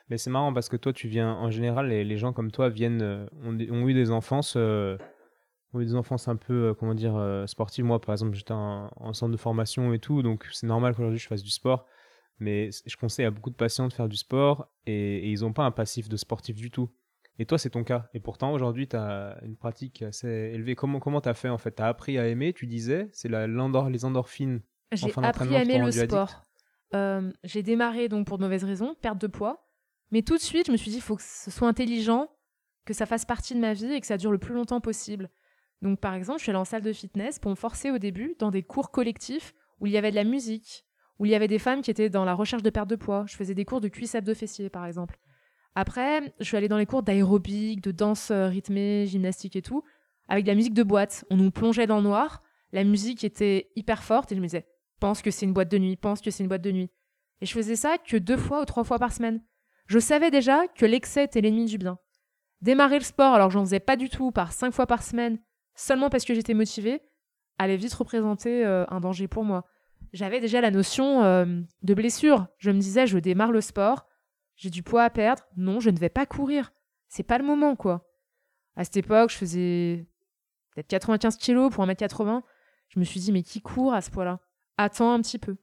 [0.09, 2.69] Mais c'est marrant parce que toi, tu viens, en général, les, les gens comme toi
[2.69, 4.55] viennent, euh, ont, ont, eu des enfances.
[4.57, 4.97] Euh,
[5.73, 7.85] ont eu des enfances un peu, comment dire, sportives.
[7.85, 11.29] Moi, par exemple, j'étais en, centre de formation et tout, donc c'est normal qu'aujourd'hui je
[11.29, 11.87] fasse du sport.
[12.41, 15.65] Mais je conseille à beaucoup de patients de faire du sport et, ils n'ont pas
[15.65, 16.91] un passif de sportif du tout.
[17.39, 18.09] Et toi, c'est ton cas.
[18.13, 20.75] Et pourtant, aujourd'hui, tu as une pratique assez élevée.
[20.75, 21.77] Comment tu as fait en fait?
[21.77, 23.09] Tu as appris à aimer, tu disais?
[23.13, 24.61] C'est la, les endorphines.
[24.93, 26.43] J'ai appris à aimer le sport.
[26.95, 29.69] Euh, j'ai démarré donc pour de mauvaises raisons, perte de poids.
[30.11, 32.29] Mais tout de suite, je me suis dit, il faut que ce soit intelligent,
[32.85, 35.31] que ça fasse partie de ma vie et que ça dure le plus longtemps possible.
[35.83, 38.35] Donc par exemple, je suis allée en salle de fitness pour me forcer au début
[38.39, 40.85] dans des cours collectifs où il y avait de la musique,
[41.21, 43.25] où il y avait des femmes qui étaient dans la recherche de perte de poids.
[43.29, 45.19] Je faisais des cours de cuisse de fessier, par exemple.
[45.75, 49.85] Après, je suis allée dans les cours d'aérobic, de danse euh, rythmée, gymnastique et tout,
[50.29, 51.27] avec de la musique de boîte.
[51.31, 52.43] On nous plongeait dans le noir,
[52.73, 54.67] la musique était hyper forte et je me disais,
[54.99, 56.91] pense que c'est une boîte de nuit, pense que c'est une boîte de nuit.
[57.43, 59.43] Et je faisais ça que deux fois ou trois fois par semaine.
[59.87, 61.99] Je savais déjà que l'excès était l'ennemi du bien.
[62.63, 65.39] Démarrer le sport alors que j'en faisais pas du tout par cinq fois par semaine,
[65.75, 67.03] seulement parce que j'étais motivée,
[67.59, 69.67] allait vite représenter euh, un danger pour moi
[70.13, 71.47] j'avais déjà la notion euh,
[71.83, 72.47] de blessure.
[72.59, 74.07] Je me disais, je démarre le sport,
[74.57, 75.43] j'ai du poids à perdre.
[75.57, 76.73] Non, je ne vais pas courir.
[77.09, 78.07] C'est pas le moment, quoi.
[78.77, 80.07] À cette époque, je faisais
[80.75, 82.43] peut-être 95 kilos pour 1m80.
[82.89, 84.41] Je me suis dit, mais qui court à ce poids-là?
[84.77, 85.57] Attends un petit peu.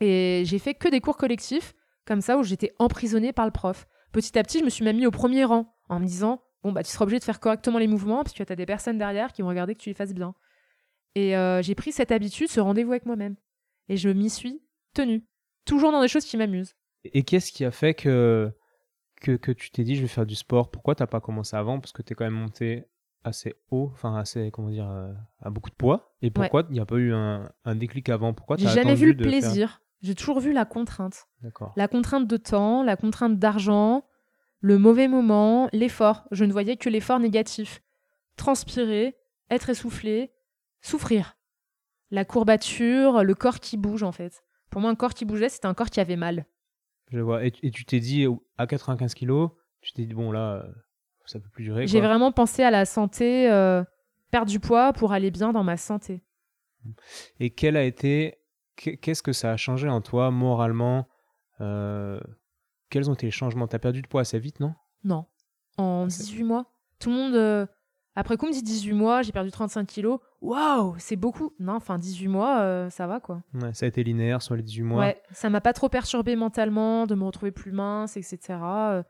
[0.00, 1.74] Et j'ai fait que des cours collectifs,
[2.04, 3.86] comme ça, où j'étais emprisonnée par le prof.
[4.12, 6.72] Petit à petit, je me suis même mis au premier rang, en me disant, bon,
[6.72, 8.98] bah, tu seras obligé de faire correctement les mouvements, parce que tu as des personnes
[8.98, 10.34] derrière qui vont regarder que tu les fasses bien.
[11.14, 13.36] Et euh, j'ai pris cette habitude, ce rendez-vous avec moi-même.
[13.88, 14.60] Et je m'y suis
[14.94, 15.24] tenue.
[15.64, 16.74] Toujours dans des choses qui m'amusent.
[17.04, 18.50] Et qu'est-ce qui a fait que,
[19.20, 20.70] que, que tu t'es dit je vais faire du sport?
[20.70, 21.80] Pourquoi t'as pas commencé avant?
[21.80, 22.84] Parce que tu es quand même monté
[23.24, 26.14] assez haut, enfin assez, comment dire, euh, à beaucoup de poids.
[26.22, 28.32] Et pourquoi il n'y a pas eu un, un, déclic avant?
[28.34, 29.82] Pourquoi J'ai jamais vu le plaisir.
[30.00, 31.28] J'ai toujours vu la contrainte.
[31.76, 34.04] La contrainte de temps, la contrainte d'argent,
[34.60, 36.26] le mauvais moment, l'effort.
[36.30, 37.82] Je ne voyais que l'effort négatif.
[38.36, 39.16] Transpirer,
[39.50, 40.32] être essoufflé,
[40.80, 41.36] souffrir.
[42.10, 44.44] La courbature, le corps qui bouge en fait.
[44.70, 46.46] Pour moi, un corps qui bougeait, c'était un corps qui avait mal.
[47.10, 47.44] Je vois.
[47.44, 48.26] Et, tu t'es dit,
[48.58, 49.50] à 95 kilos,
[49.80, 50.66] tu t'es dit, bon là,
[51.24, 51.86] ça peut plus durer.
[51.86, 53.82] J'ai vraiment pensé à la santé, euh,
[54.30, 56.22] perdre du poids pour aller bien dans ma santé.
[57.40, 58.38] Et quel a été,
[58.76, 61.08] qu'est-ce que ça a changé en toi moralement
[61.60, 62.20] euh,
[62.90, 63.66] Quels ont été les changements?
[63.66, 64.74] T'as perdu de poids assez vite, non?
[65.04, 65.26] Non.
[65.76, 66.72] En 18 mois.
[66.98, 67.66] Tout le monde, euh,
[68.18, 70.18] après coup, me dit 18 mois, j'ai perdu 35 kilos.
[70.40, 71.54] Waouh, c'est beaucoup.
[71.60, 73.44] Non, enfin, 18 mois, euh, ça va quoi.
[73.54, 74.98] Ouais, ça a été linéaire sur les 18 mois.
[74.98, 78.38] Ouais, ça m'a pas trop perturbé mentalement de me retrouver plus mince, etc.
[78.50, 79.02] Euh,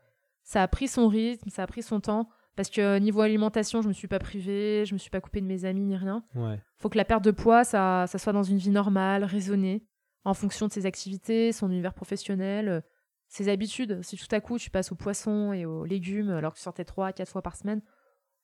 [0.43, 2.29] ça a pris son rythme, ça a pris son temps.
[2.55, 5.41] Parce que euh, niveau alimentation, je me suis pas privée, je me suis pas coupée
[5.41, 6.23] de mes amis ni rien.
[6.35, 6.59] Ouais.
[6.77, 9.87] Faut que la perte de poids, ça, ça soit dans une vie normale, raisonnée,
[10.23, 12.83] en fonction de ses activités, son univers professionnel,
[13.27, 14.03] ses habitudes.
[14.03, 16.85] Si tout à coup tu passes aux poissons et aux légumes alors que tu sortais
[16.85, 17.81] 3 4 fois par semaine,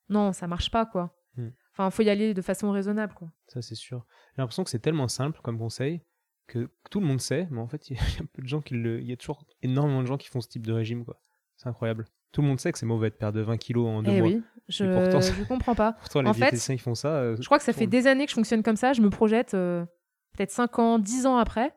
[0.10, 1.16] non, ça marche pas, quoi.
[1.38, 1.50] Hmm.
[1.74, 3.30] Enfin, faut y aller de façon raisonnable, quoi.
[3.48, 4.06] Ça, c'est sûr.
[4.36, 6.02] J'ai l'impression que c'est tellement simple comme conseil
[6.48, 8.76] que tout le monde sait, mais en fait, il y a peu de gens qui
[8.76, 9.02] le.
[9.02, 11.20] Il y a toujours énormément de gens qui font ce type de régime, quoi.
[11.58, 12.06] C'est incroyable.
[12.32, 14.28] Tout le monde sait que c'est mauvais de perdre 20 kilos en deux Eh mois.
[14.30, 15.94] oui, je pourtant, je comprends pas.
[16.00, 17.08] Pourtant, les En fait, qui font ça.
[17.16, 18.92] euh, Je crois que ça fait des années que je fonctionne comme ça.
[18.94, 19.86] Je me projette euh,
[20.34, 21.74] peut-être 5 ans, 10 ans après,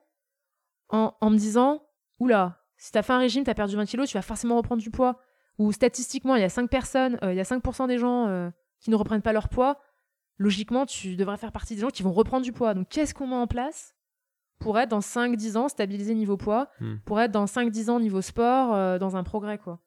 [0.89, 1.87] en, en me disant
[2.19, 4.91] Oula, si t'as fait un régime, t'as perdu 20 kilos, tu vas forcément reprendre du
[4.91, 5.21] poids.
[5.59, 8.49] Ou statistiquement, il y a 5 personnes, euh, il y a 5% des gens euh,
[8.81, 9.81] qui ne reprennent pas leur poids.
[10.39, 12.75] Logiquement, tu devrais faire partie des gens qui vont reprendre du poids.
[12.75, 13.95] Donc, qu'est-ce qu'on met en place
[14.61, 16.97] pour être dans 5-10 ans stabilisé niveau poids, Hmm.
[17.05, 19.81] pour être dans 5-10 ans niveau sport, euh, dans un progrès, quoi?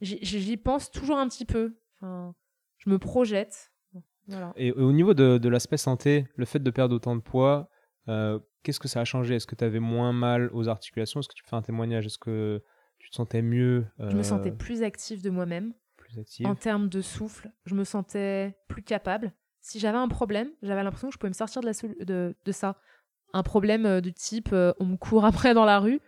[0.00, 1.76] J'y j'y pense toujours un petit peu.
[2.00, 2.34] Enfin,
[2.78, 3.70] je me projette.
[4.28, 4.52] Voilà.
[4.56, 7.68] Et au niveau de, de l'aspect santé, le fait de perdre autant de poids,
[8.08, 9.36] euh, qu'est-ce que ça a changé?
[9.36, 11.20] Est-ce que tu avais moins mal aux articulations?
[11.20, 12.06] Est-ce que tu fais un témoignage?
[12.06, 12.62] Est-ce que
[13.02, 15.74] tu te sentais mieux Je me euh, sentais plus active de moi-même.
[15.96, 19.32] plus active En termes de souffle, je me sentais plus capable.
[19.60, 22.34] Si j'avais un problème, j'avais l'impression que je pouvais me sortir de, la sol- de,
[22.44, 22.78] de ça.
[23.34, 26.00] Un problème euh, du type euh, on me court après dans la rue,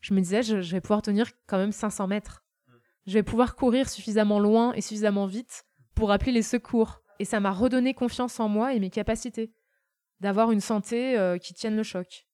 [0.00, 2.44] je me disais je, je vais pouvoir tenir quand même 500 mètres.
[3.06, 7.00] Je vais pouvoir courir suffisamment loin et suffisamment vite pour appeler les secours.
[7.18, 9.52] Et ça m'a redonné confiance en moi et mes capacités.
[10.20, 12.26] D'avoir une santé euh, qui tienne le choc.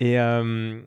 [0.00, 0.80] Et euh,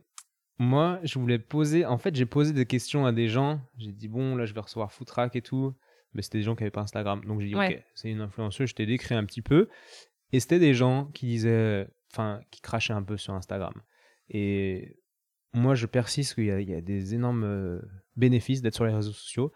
[0.57, 1.85] moi, je voulais poser.
[1.85, 3.61] En fait, j'ai posé des questions à des gens.
[3.77, 5.73] J'ai dit, bon, là, je vais recevoir Footrack et tout.
[6.13, 7.23] Mais c'était des gens qui n'avaient pas Instagram.
[7.25, 7.77] Donc, j'ai dit, Ouais.
[7.77, 8.69] ok, c'est une influenceuse.
[8.69, 9.69] Je t'ai décrit un petit peu.
[10.31, 11.87] Et c'était des gens qui disaient.
[12.11, 13.73] Enfin, qui crachaient un peu sur Instagram.
[14.29, 14.97] Et
[15.53, 17.79] moi, je persiste qu'il y, a- il y a des énormes euh,
[18.15, 19.53] bénéfices d'être sur les réseaux sociaux.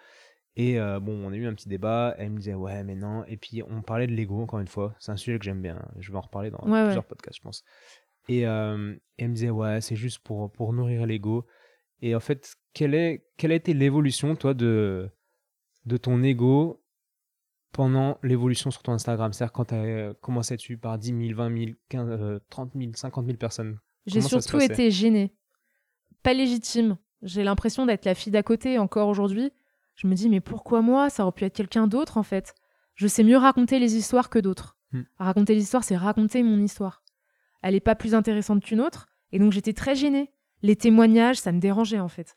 [0.56, 2.14] Et euh, bon, on a eu un petit débat.
[2.20, 3.26] Elle me disait, ouais, mais non.
[3.26, 4.94] Et puis, on parlait de l'ego, encore une fois.
[5.00, 5.84] C'est un sujet que j'aime bien.
[5.98, 6.84] Je vais en reparler dans Ouais, ouais.
[6.86, 7.64] plusieurs podcasts, je pense.
[8.30, 11.46] Et euh, elle me disait, ouais, c'est juste pour, pour nourrir l'ego.
[12.02, 15.10] Et en fait, quelle, est, quelle a été l'évolution, toi, de,
[15.86, 16.84] de ton ego
[17.72, 19.34] pendant l'évolution sur ton Instagram?
[19.34, 22.92] C'est-à-dire quand tu as commencé dessus par 10 000, 20 000, 15, euh, 30 000,
[22.94, 23.80] 50 000 personnes.
[24.06, 25.34] J'ai surtout été gênée.
[26.24, 26.98] Pas légitime.
[27.22, 29.52] J'ai l'impression d'être la fille d'à côté encore aujourd'hui.
[29.96, 31.10] Je me dis, mais pourquoi moi?
[31.10, 32.54] Ça aurait pu être quelqu'un d'autre en fait.
[32.96, 34.78] Je sais mieux raconter les histoires que d'autres.
[34.92, 35.04] Hmm.
[35.18, 37.03] Raconter les histoires, c'est raconter mon histoire.
[37.64, 39.08] Elle est pas plus intéressante qu'une autre.
[39.32, 40.32] Et donc j'étais très gênée.
[40.62, 42.36] Les témoignages, ça me dérangeait en fait.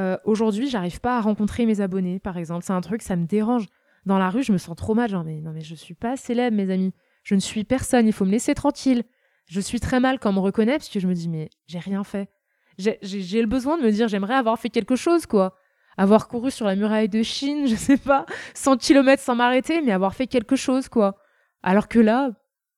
[0.00, 2.64] Euh, aujourd'hui, j'arrive pas à rencontrer mes abonnés, par exemple.
[2.64, 3.66] C'est un truc, ça me dérange.
[4.06, 5.08] Dans la rue, je me sens trop mal.
[5.08, 6.92] Genre, mais non, mais je suis pas célèbre, mes amis.
[7.22, 8.06] Je ne suis personne.
[8.06, 9.04] Il faut me laisser tranquille.
[9.46, 11.78] Je suis très mal quand on me reconnaît parce que je me dis, mais j'ai
[11.78, 12.28] rien fait.
[12.76, 12.98] J'ai-
[13.40, 15.54] le besoin de me dire, j'aimerais avoir fait quelque chose, quoi.
[15.96, 19.92] Avoir couru sur la muraille de Chine, je sais pas, 100 km sans m'arrêter, mais
[19.92, 21.16] avoir fait quelque chose, quoi.
[21.62, 22.32] Alors que là,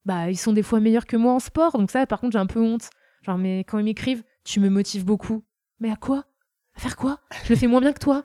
[0.07, 1.77] bah, ils sont des fois meilleurs que moi en sport.
[1.77, 2.89] Donc ça, par contre, j'ai un peu honte.
[3.23, 5.45] Genre, mais quand ils m'écrivent, tu me motives beaucoup.
[5.81, 6.25] Mais à quoi?
[6.77, 7.19] À faire quoi?
[7.45, 8.25] Je le fais moins bien que toi.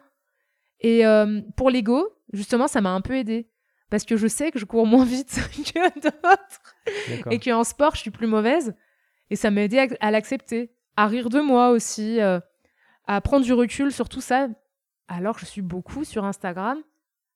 [0.79, 3.49] Et euh, pour l'ego, justement, ça m'a un peu aidé.
[3.89, 5.39] Parce que je sais que je cours moins vite
[5.73, 8.75] que d'autres et qu'en sport, je suis plus mauvaise.
[9.31, 12.39] Et ça m'a aidé à, à l'accepter, à rire de moi aussi, euh,
[13.07, 14.47] à prendre du recul sur tout ça.
[15.07, 16.79] Alors que je suis beaucoup sur Instagram,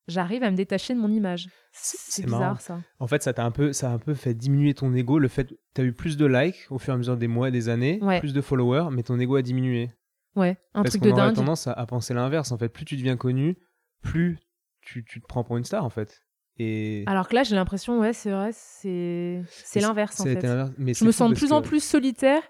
[0.07, 1.49] j'arrive à me détacher de mon image.
[1.71, 2.59] C'est bizarre marrant.
[2.59, 2.79] ça.
[2.99, 5.19] En fait, ça t'a un peu, ça a un peu fait diminuer ton ego.
[5.19, 7.49] Le fait, tu as eu plus de likes au fur et à mesure des mois
[7.49, 8.19] et des années, Ouais.
[8.19, 9.91] plus de followers, mais ton ego a diminué.
[10.35, 11.35] Ouais, un Parce truc qu'on de aurait dingue.
[11.35, 12.51] tendance à, à penser l'inverse.
[12.51, 13.57] En fait, plus tu deviens connu,
[14.03, 14.37] plus
[14.81, 16.21] tu, tu te prends pour une star, en fait.
[16.57, 19.43] Et Alors que là, j'ai l'impression, ouais, c'est vrai, c'est
[19.75, 20.45] l'inverse en fait.
[20.77, 22.41] Mais Je me sens de parce plus en plus solitaire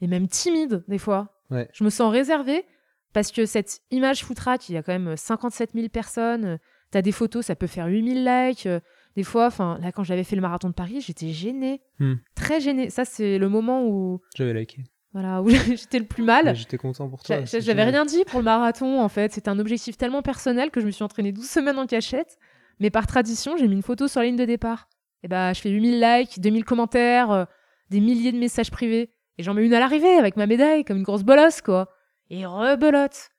[0.00, 1.34] et même timide des fois.
[1.50, 1.68] Ouais.
[1.72, 2.64] Je me sens réservée
[3.12, 6.58] parce que cette image footrack, il y a quand même 57 000 personnes.
[6.90, 8.66] T'as des photos, ça peut faire 8000 likes.
[8.66, 8.80] euh,
[9.16, 11.80] Des fois, enfin, là, quand j'avais fait le marathon de Paris, j'étais gênée.
[11.98, 12.14] Hmm.
[12.34, 12.88] Très gênée.
[12.90, 14.82] Ça, c'est le moment où, J'avais liké.
[15.12, 16.54] voilà, où j'étais le plus mal.
[16.56, 17.44] J'étais content pour toi.
[17.44, 19.32] J'avais rien dit pour le marathon, en fait.
[19.32, 22.38] C'était un objectif tellement personnel que je me suis entraînée 12 semaines en cachette.
[22.80, 24.88] Mais par tradition, j'ai mis une photo sur la ligne de départ.
[25.24, 27.44] Et bah, je fais 8000 likes, 2000 commentaires, euh,
[27.90, 29.10] des milliers de messages privés.
[29.36, 31.88] Et j'en mets une à l'arrivée avec ma médaille, comme une grosse bolosse, quoi.
[32.30, 33.30] Et rebelote.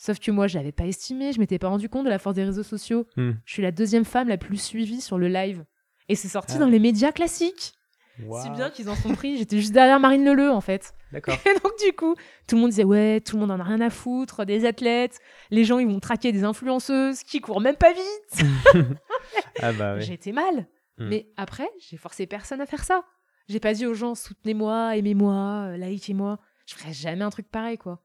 [0.00, 2.34] Sauf que moi, je l'avais pas estimé, je m'étais pas rendu compte de la force
[2.34, 3.06] des réseaux sociaux.
[3.18, 3.32] Hmm.
[3.44, 5.62] Je suis la deuxième femme la plus suivie sur le live.
[6.08, 6.60] Et c'est sorti Ah.
[6.60, 7.74] dans les médias classiques.
[8.42, 9.36] Si bien qu'ils en sont pris.
[9.36, 10.94] J'étais juste derrière Marine Leleu, en fait.
[11.12, 11.34] D'accord.
[11.46, 12.14] Et donc, du coup,
[12.48, 15.18] tout le monde disait Ouais, tout le monde en a rien à foutre, des athlètes,
[15.50, 18.46] les gens, ils vont traquer des influenceuses qui courent même pas vite.
[19.60, 20.66] ah bah été mal.
[20.96, 21.08] Hmm.
[21.08, 23.04] Mais après, j'ai forcé personne à faire ça.
[23.48, 26.38] J'ai pas dit aux gens Soutenez-moi, aimez-moi, euh, likez-moi.
[26.64, 28.02] Je ferais jamais un truc pareil, quoi.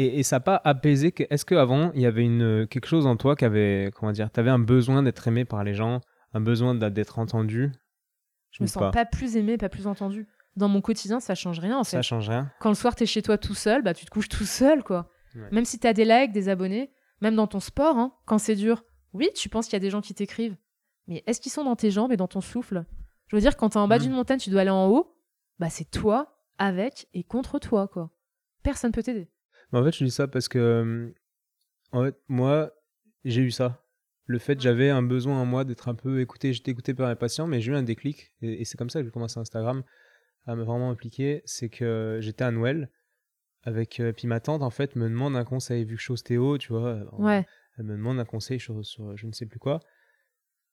[0.00, 1.12] Et, et ça n'a pas apaisé.
[1.12, 3.90] que- Est-ce qu'avant, il y avait une, quelque chose en toi qui avait.
[3.94, 6.00] Comment dire Tu avais un besoin d'être aimé par les gens,
[6.32, 7.72] un besoin d'être entendu?
[8.52, 9.04] Je me sens pas?
[9.04, 10.26] plus aimée, pas plus entendue.
[10.56, 11.96] Dans mon quotidien, ça change rien, en fait.
[11.96, 12.50] Ça change rien.
[12.60, 15.10] Quand le soir, t'es chez toi tout seul, bah, tu te couches tout seul, quoi.
[15.34, 15.42] Ouais.
[15.52, 16.90] Même si t'as des likes, des abonnés,
[17.20, 18.82] même dans ton sport, hein, quand c'est dur,
[19.12, 20.56] oui, tu penses qu'il y a des gens qui t'écrivent.
[21.06, 22.84] Mais est-ce qu'ils sont dans tes jambes et dans ton souffle?
[23.28, 24.02] Je veux dire, quand t'es en bas Mm.
[24.02, 25.14] d'une montagne, tu dois aller en haut,
[25.58, 28.10] bah c'est toi avec et contre toi, quoi.
[28.62, 29.28] Personne peut t'aider.
[29.72, 31.12] Mais en fait, je dis ça parce que,
[31.92, 32.72] en fait, moi,
[33.24, 33.84] j'ai eu ça.
[34.26, 36.52] Le fait, j'avais un besoin en moi d'être un peu écouté.
[36.52, 38.34] J'étais écouté par mes patients, mais j'ai eu un déclic.
[38.42, 39.82] Et, et c'est comme ça que j'ai commencé Instagram
[40.46, 41.42] à me vraiment impliquer.
[41.46, 42.90] C'est que j'étais à Noël
[43.62, 44.00] avec.
[44.00, 45.84] euh, puis ma tante, en fait, me demande un conseil.
[45.84, 47.04] Vu que je suis ostéo, tu vois.
[47.18, 47.46] Ouais.
[47.78, 49.80] Elle me demande un conseil sur, sur je ne sais plus quoi.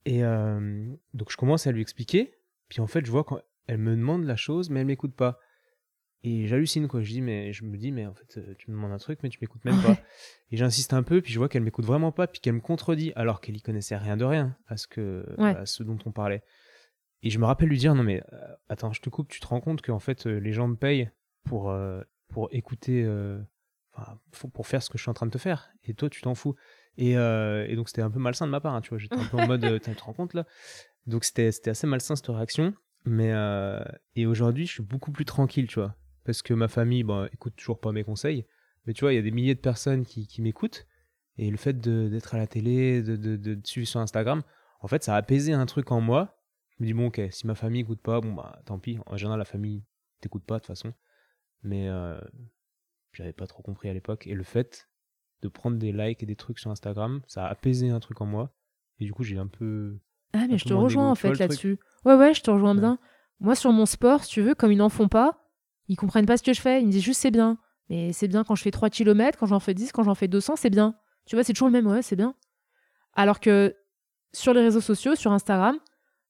[0.06, 2.34] Et euh, donc, je commence à lui expliquer.
[2.70, 5.40] Puis en fait, je vois quand elle me demande la chose, mais elle m'écoute pas.
[6.28, 7.02] Et j'hallucine, quoi.
[7.02, 9.20] Je, dis, mais, je me dis, mais en fait, euh, tu me demandes un truc,
[9.22, 9.98] mais tu m'écoutes même pas.
[10.52, 13.14] Et j'insiste un peu, puis je vois qu'elle m'écoute vraiment pas, puis qu'elle me contredit,
[13.16, 15.56] alors qu'elle y connaissait rien de rien à ce, que, Ouais.
[15.56, 16.42] à ce dont on parlait.
[17.22, 18.38] Et je me rappelle lui dire, non mais euh,
[18.70, 21.10] attends, je te coupe, tu te rends compte qu'en fait, euh, les gens me payent
[21.44, 23.04] pour, euh, pour écouter,
[24.54, 26.36] pour- faire ce que je suis en train de te faire, et toi, tu t'en
[26.36, 26.56] fous.
[26.98, 29.26] Et, et donc, c'était un peu malsain de ma part, hein, tu vois, j'étais un
[29.26, 30.46] peu en mode, tu te rends compte là?
[31.08, 32.74] Donc, c'était c'était assez malsain cette réaction.
[33.06, 33.32] Mais,
[34.16, 35.96] et aujourd'hui, je suis beaucoup plus tranquille, tu vois,
[36.26, 38.46] parce que ma famille, bon, écoute toujours pas mes conseils,
[38.86, 40.86] mais tu vois, il y a des milliers de personnes qui, qui m'écoutent.
[41.38, 44.42] Et le fait d'être à la télé, de, de, suivre sur Instagram,
[44.80, 46.42] en fait, ça a apaisé un truc en moi.
[46.70, 49.00] Je me dis, bon, ok, si ma famille écoute pas, bon, bah, tant pis.
[49.06, 49.84] En général, la famille
[50.22, 50.94] t'écoute pas, de toute façon.
[51.64, 52.20] Mais euh,
[53.12, 54.28] j'avais pas trop compris à l'époque.
[54.28, 54.90] Et le fait
[55.42, 58.26] de prendre des likes et des trucs sur Instagram, ça a apaisé un truc en
[58.26, 58.54] moi.
[59.00, 60.00] Et du coup, j'ai un peu.
[60.34, 61.80] Ah, mais je te rejoins en fait là-dessus.
[62.06, 62.82] Ouais, ouais, je te rejoins Ouais.
[62.82, 63.00] bien.
[63.40, 65.45] Moi, sur mon sport, si tu veux, comme ils n'en font pas,
[65.88, 66.82] ils comprennent pas ce que je fais.
[66.82, 67.58] Ils me disent juste c'est bien.
[67.90, 70.28] Mais c'est bien quand je fais 3 km, quand j'en fais 10, quand j'en fais
[70.28, 70.96] 200, c'est bien.
[71.26, 72.36] Tu vois, c'est toujours le même, ouais, c'est bien.
[73.14, 73.76] Alors que
[74.34, 75.78] sur les réseaux sociaux, sur Instagram,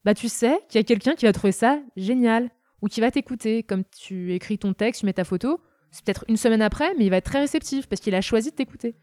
[0.03, 2.51] bah tu sais qu'il y a quelqu'un qui va trouver ça génial
[2.81, 3.63] ou qui va t'écouter.
[3.63, 5.59] Comme tu écris ton texte, tu mets ta photo,
[5.91, 8.51] c'est peut-être une semaine après, mais il va être très réceptif parce qu'il a choisi
[8.51, 8.95] de t'écouter.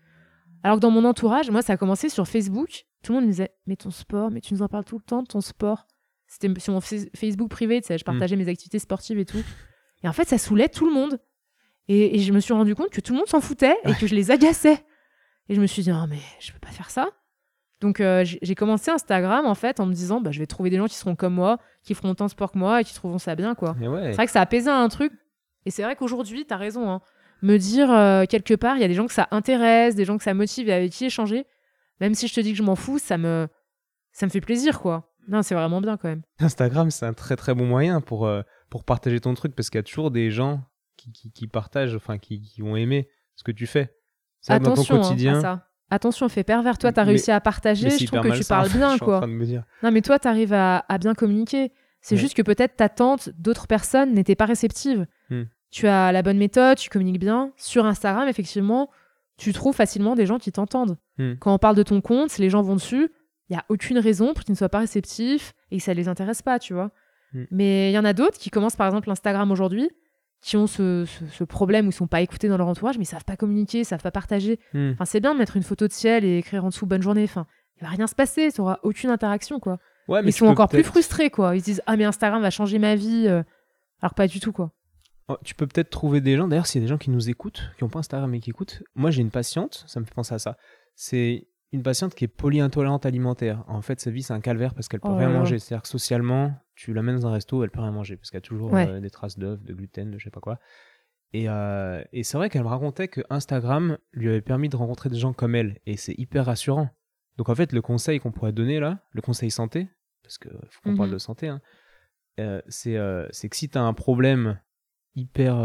[0.63, 2.85] Alors que dans mon entourage, moi, ça a commencé sur Facebook.
[3.03, 5.03] Tout le monde me disait Mais ton sport, mais tu nous en parles tout le
[5.03, 5.87] temps de ton sport.
[6.29, 9.43] C'était sur mon Facebook privé, tu sais, je partageais mes activités sportives et tout.
[10.05, 11.19] Et en fait, ça saoulait tout le monde.
[11.89, 14.07] Et, et je me suis rendu compte que tout le monde s'en foutait et que
[14.07, 14.85] je les agaçais.
[15.49, 17.09] Et je me suis dit Non, mais je peux pas faire ça.
[17.81, 20.77] Donc, euh, j'ai commencé Instagram, en fait, en me disant bah, Je vais trouver des
[20.77, 23.19] gens qui seront comme moi, qui feront autant de sport que moi et qui trouveront
[23.19, 23.73] ça bien, quoi.
[23.81, 24.11] Ouais.
[24.11, 25.13] C'est vrai que ça a apaisé un truc.
[25.67, 26.89] Et c'est vrai qu'aujourd'hui, t'as raison.
[26.91, 27.01] hein.
[27.43, 30.17] Me dire euh, quelque part, il y a des gens que ça intéresse, des gens
[30.17, 31.45] que ça motive et avec qui échanger.
[32.01, 33.49] Même si je te dis que je m'en fous, ça me,
[34.13, 35.13] ça me fait plaisir, quoi.
[35.27, 36.23] Non, c'est vraiment bien quand même.
[36.39, 38.43] Instagram, c'est un très très bon moyen pour, euh,
[38.73, 40.63] pour partager ton truc parce qu'il y a toujours des gens
[40.97, 43.07] qui, qui, qui partagent, enfin qui, qui vont aimer
[43.37, 43.95] ce que tu fais.
[44.49, 45.37] Vrai que dans ton Attention hein, quotidien.
[45.37, 45.69] à ça.
[45.91, 46.79] Attention, fais pervers.
[46.79, 47.91] Toi, t'as Mais- réussi à partager.
[47.91, 49.19] Je trouve que tu parles bien, en quoi.
[49.19, 49.63] train de me dire.
[49.83, 51.71] Non, mais toi, t'arrives à, à bien communiquer.
[52.01, 52.21] C'est Ouais.
[52.23, 55.07] juste que peut-être ta tante, d'autres personnes n'étaient pas réceptives.
[55.29, 55.43] Hmm.
[55.71, 57.53] Tu as la bonne méthode, tu communiques bien.
[57.59, 58.89] Sur Instagram, effectivement,
[59.37, 60.97] tu trouves facilement des gens qui t'entendent.
[61.19, 61.35] Hmm.
[61.41, 63.11] Quand on parle de ton compte, les gens vont dessus,
[63.51, 66.09] il n'y a aucune raison pour qu'ils ne soient pas réceptifs et que ça les
[66.09, 66.91] intéresse pas, tu vois.
[67.35, 67.45] Hmm.
[67.51, 69.91] Mais il y en a d'autres qui commencent par exemple Instagram aujourd'hui,
[70.43, 73.05] qui ont ce, ce- ce problème où ils sont pas écoutés dans leur entourage, mais
[73.05, 74.59] ils savent pas communiquer, ils savent pas partager.
[74.75, 74.91] Hmm.
[74.93, 77.25] Enfin, c'est bien de mettre une photo de ciel et écrire en dessous bonne journée.
[77.25, 77.47] Enfin,
[77.81, 79.79] il va rien se passer, tu n'auras aucune interaction, quoi.
[80.09, 81.55] Ouais, mais ils sont encore plus frustrés, quoi.
[81.57, 83.25] Ils se disent Ah, mais Instagram va changer ma vie.
[83.29, 83.43] euh,
[84.03, 84.73] Alors pas du tout, quoi.
[85.29, 87.31] Oh, Tu peux peut-être trouver des gens, d'ailleurs, s'il y a des gens qui nous
[87.31, 88.83] écoutent, qui n'ont pas Instagram mais qui écoutent.
[88.97, 90.57] Moi, j'ai une patiente, ça me fait penser à ça.
[90.97, 93.65] C'est une patiente qui est polyintoléante alimentaire.
[93.67, 95.59] En fait, sa vie, c'est un calvaire parce qu'elle peut Oh rien là manger.
[95.59, 98.39] C'est-à-dire que socialement, tu l'amènes dans un resto, elle peut rien manger parce qu'il y
[98.39, 98.87] a toujours Ouais.
[98.89, 100.59] euh, des traces d'œufs, de gluten, de je sais pas quoi.
[101.33, 105.09] Et, euh, et c'est vrai qu'elle me racontait que Instagram lui avait permis de rencontrer
[105.09, 105.81] des gens comme elle.
[105.87, 106.91] Et c'est hyper rassurant.
[107.39, 109.89] Donc, en fait, le conseil qu'on pourrait donner là, le conseil santé,
[110.23, 110.97] parce qu'il faut qu'on Mhm.
[110.99, 111.63] parle de santé, hein,
[112.39, 112.93] euh, c'est
[113.49, 114.61] que si tu as un problème
[115.15, 115.57] hyper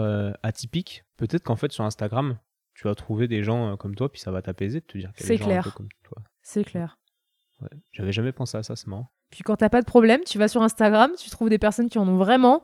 [0.44, 2.38] atypique, peut-être qu'en fait sur Instagram,
[2.78, 5.12] tu vas trouver des gens euh, comme toi, puis ça va t'apaiser de te dire
[5.14, 5.64] qu'il y a C'est des gens un clair.
[5.64, 6.22] peu comme toi.
[6.42, 6.98] C'est clair.
[7.62, 7.70] Ouais.
[7.92, 9.10] J'avais jamais pensé à ça, c'est marrant.
[9.32, 11.98] Puis quand t'as pas de problème, tu vas sur Instagram, tu trouves des personnes qui
[11.98, 12.64] en ont vraiment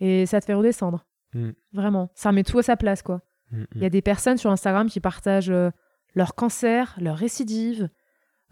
[0.00, 1.04] et ça te fait redescendre.
[1.34, 1.50] Mm.
[1.72, 2.10] Vraiment.
[2.14, 3.20] Ça remet tout à sa place, quoi.
[3.50, 5.70] Mm, Il y a des personnes sur Instagram qui partagent euh,
[6.14, 7.88] leur cancer, leur récidive,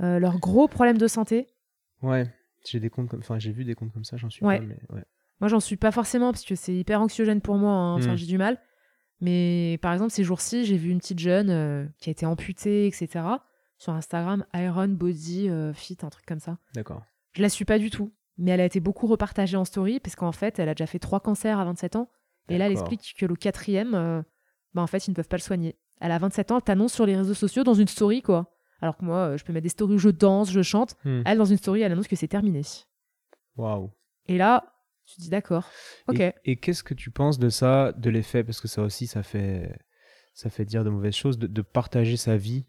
[0.00, 1.46] euh, leurs gros problèmes de santé.
[2.02, 2.26] Ouais,
[2.66, 4.58] j'ai des comptes comme, enfin j'ai vu des comptes comme ça, j'en suis Ouais.
[4.58, 5.04] pas, mais ouais.
[5.40, 7.72] Moi, j'en suis pas forcément parce que c'est hyper anxiogène pour moi.
[7.72, 7.94] hein.
[7.96, 8.58] Enfin, j'ai du mal.
[9.20, 12.86] Mais par exemple, ces jours-ci, j'ai vu une petite jeune euh, qui a été amputée,
[12.86, 13.24] etc.
[13.78, 16.58] Sur Instagram, Iron Body euh, Fit, un truc comme ça.
[16.74, 17.02] D'accord.
[17.32, 18.12] Je la suis pas du tout.
[18.38, 20.98] Mais elle a été beaucoup repartagée en story parce qu'en fait, elle a déjà fait
[20.98, 22.08] trois cancers à 27 ans.
[22.48, 24.22] Et là, elle explique que le quatrième, euh,
[24.74, 25.76] bah, en fait, ils ne peuvent pas le soigner.
[26.00, 28.50] Elle a 27 ans, elle t'annonce sur les réseaux sociaux dans une story, quoi.
[28.80, 30.96] Alors que moi, euh, je peux mettre des stories où je danse, je chante.
[31.04, 31.20] Hmm.
[31.26, 32.62] Elle, dans une story, elle annonce que c'est terminé.
[33.56, 33.90] Waouh.
[34.26, 34.72] Et là,
[35.10, 35.68] tu te dis d'accord.
[36.08, 36.20] Ok.
[36.20, 39.22] Et, et qu'est-ce que tu penses de ça, de l'effet, parce que ça aussi, ça
[39.22, 39.78] fait,
[40.34, 42.66] ça fait dire de mauvaises choses, de, de partager sa vie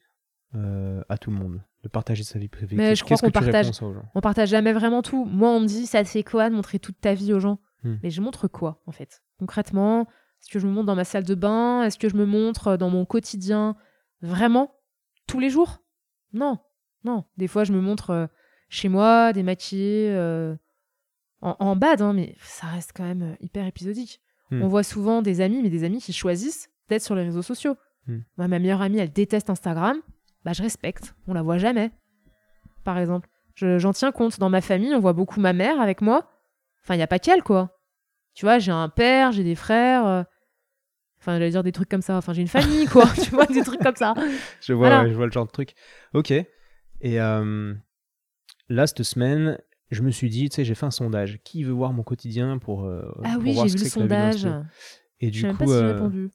[0.56, 1.62] euh, à tout le monde.
[1.84, 2.76] de partager sa vie privée.
[2.76, 3.72] Mais je crois qu'on partage-
[4.14, 5.26] On partage jamais vraiment tout.
[5.26, 7.60] Moi, on me dit, ça c'est quoi de montrer toute ta vie aux gens?
[7.84, 7.96] Hmm.
[8.04, 9.24] Mais je montre quoi, en fait?
[9.40, 10.02] Concrètement,
[10.42, 11.84] est-ce que je me montre dans ma salle de bain?
[11.84, 13.76] Est-ce que je me montre dans mon quotidien?
[14.22, 14.76] Vraiment?
[15.26, 15.80] Tous les jours?
[16.34, 16.60] Non,
[17.04, 17.24] non.
[17.38, 18.28] Des fois, je me montre euh,
[18.70, 20.56] chez moi, démaquillée, euh,
[21.42, 24.22] en, en bad, hein, mais ça reste quand même euh, hyper épisodique.
[24.52, 24.62] Hmm.
[24.64, 27.76] On voit souvent des amis, mais des amis qui choisissent d'être sur les réseaux sociaux.
[28.08, 28.20] Hmm.
[28.38, 29.98] Moi, ma meilleure amie, elle déteste Instagram.
[30.44, 31.14] Bah, je respecte.
[31.28, 31.92] On la voit jamais,
[32.84, 33.30] par exemple.
[33.56, 34.40] Je- J'en tiens compte.
[34.40, 36.30] Dans ma famille, on voit beaucoup ma mère avec moi.
[36.84, 37.78] Enfin, il n'y a pas qu'elle, quoi.
[38.34, 40.06] Tu vois, j'ai un père, j'ai des frères.
[40.08, 40.24] euh,
[41.20, 42.18] Enfin, j'allais dire des trucs comme ça.
[42.18, 43.06] Enfin, j'ai une famille, quoi.
[43.24, 44.16] tu vois, des trucs comme ça.
[44.62, 45.04] Je vois, Voilà.
[45.04, 45.76] ouais, je vois le genre de truc.
[46.16, 46.32] Ok.
[46.32, 46.48] Et
[47.22, 47.74] euh,
[48.70, 49.60] là, cette semaine,
[49.92, 51.40] je me suis dit, tu sais, j'ai fait un sondage.
[51.44, 54.48] Qui veut voir mon quotidien pour, euh, Ah pour oui, j'ai vu le sondage.
[55.20, 56.30] Et Je du même coup, pas si j'ai euh, répondu.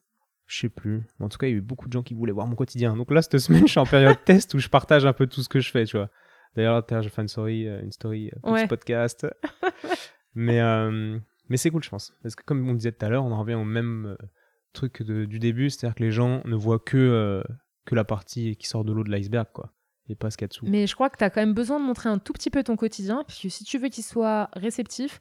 [0.47, 1.03] je sais plus.
[1.21, 2.97] En tout cas, il y a eu beaucoup de gens qui voulaient voir mon quotidien.
[2.97, 5.43] Donc là, cette semaine, je suis en période test où je partage un peu tout
[5.43, 6.11] ce que je fais, tu vois.
[6.55, 8.67] D'ailleurs, j'ai fait une story, euh, une story, euh, petit Ouais.
[8.69, 9.27] podcast.
[10.35, 12.15] mais euh, mais c'est cool, je pense.
[12.23, 14.27] Parce que comme on disait tout à l'heure, on en revient au même euh,
[14.73, 17.43] truc de- du début, c'est-à-dire que les gens ne voient que, euh,
[17.85, 19.73] que la partie qui sort de l'eau de l'iceberg, quoi.
[20.09, 20.67] Et pas ce qu'il y a dessous.
[20.67, 22.63] Mais je crois que tu as quand même besoin de montrer un tout petit peu
[22.63, 25.21] ton quotidien, puisque si tu veux qu'ils soient réceptifs,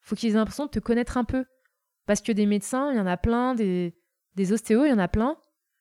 [0.00, 1.44] faut qu'ils aient l'impression de te connaître un peu.
[2.06, 3.94] Parce que des médecins, il y en a plein, des,
[4.36, 5.36] des ostéos, il y en a plein.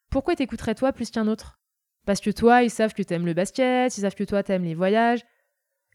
[0.10, 1.60] Pourquoi t'écouteraient toi plus qu'un autre?
[2.06, 4.74] Parce que toi, ils savent que t'aimes le basket, ils savent que toi, t'aimes les
[4.74, 5.24] voyages,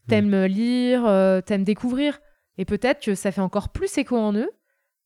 [0.08, 2.20] t'aimes lire, euh, t'aimes découvrir.
[2.56, 4.50] Et peut-être que ça fait encore plus écho en eux.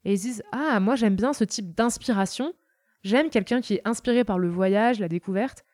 [0.05, 2.53] Et ils se disent Ah, moi, j'aime bien ce type d'inspiration.
[3.03, 5.65] J'aime quelqu'un qui est inspiré par le voyage, la découverte.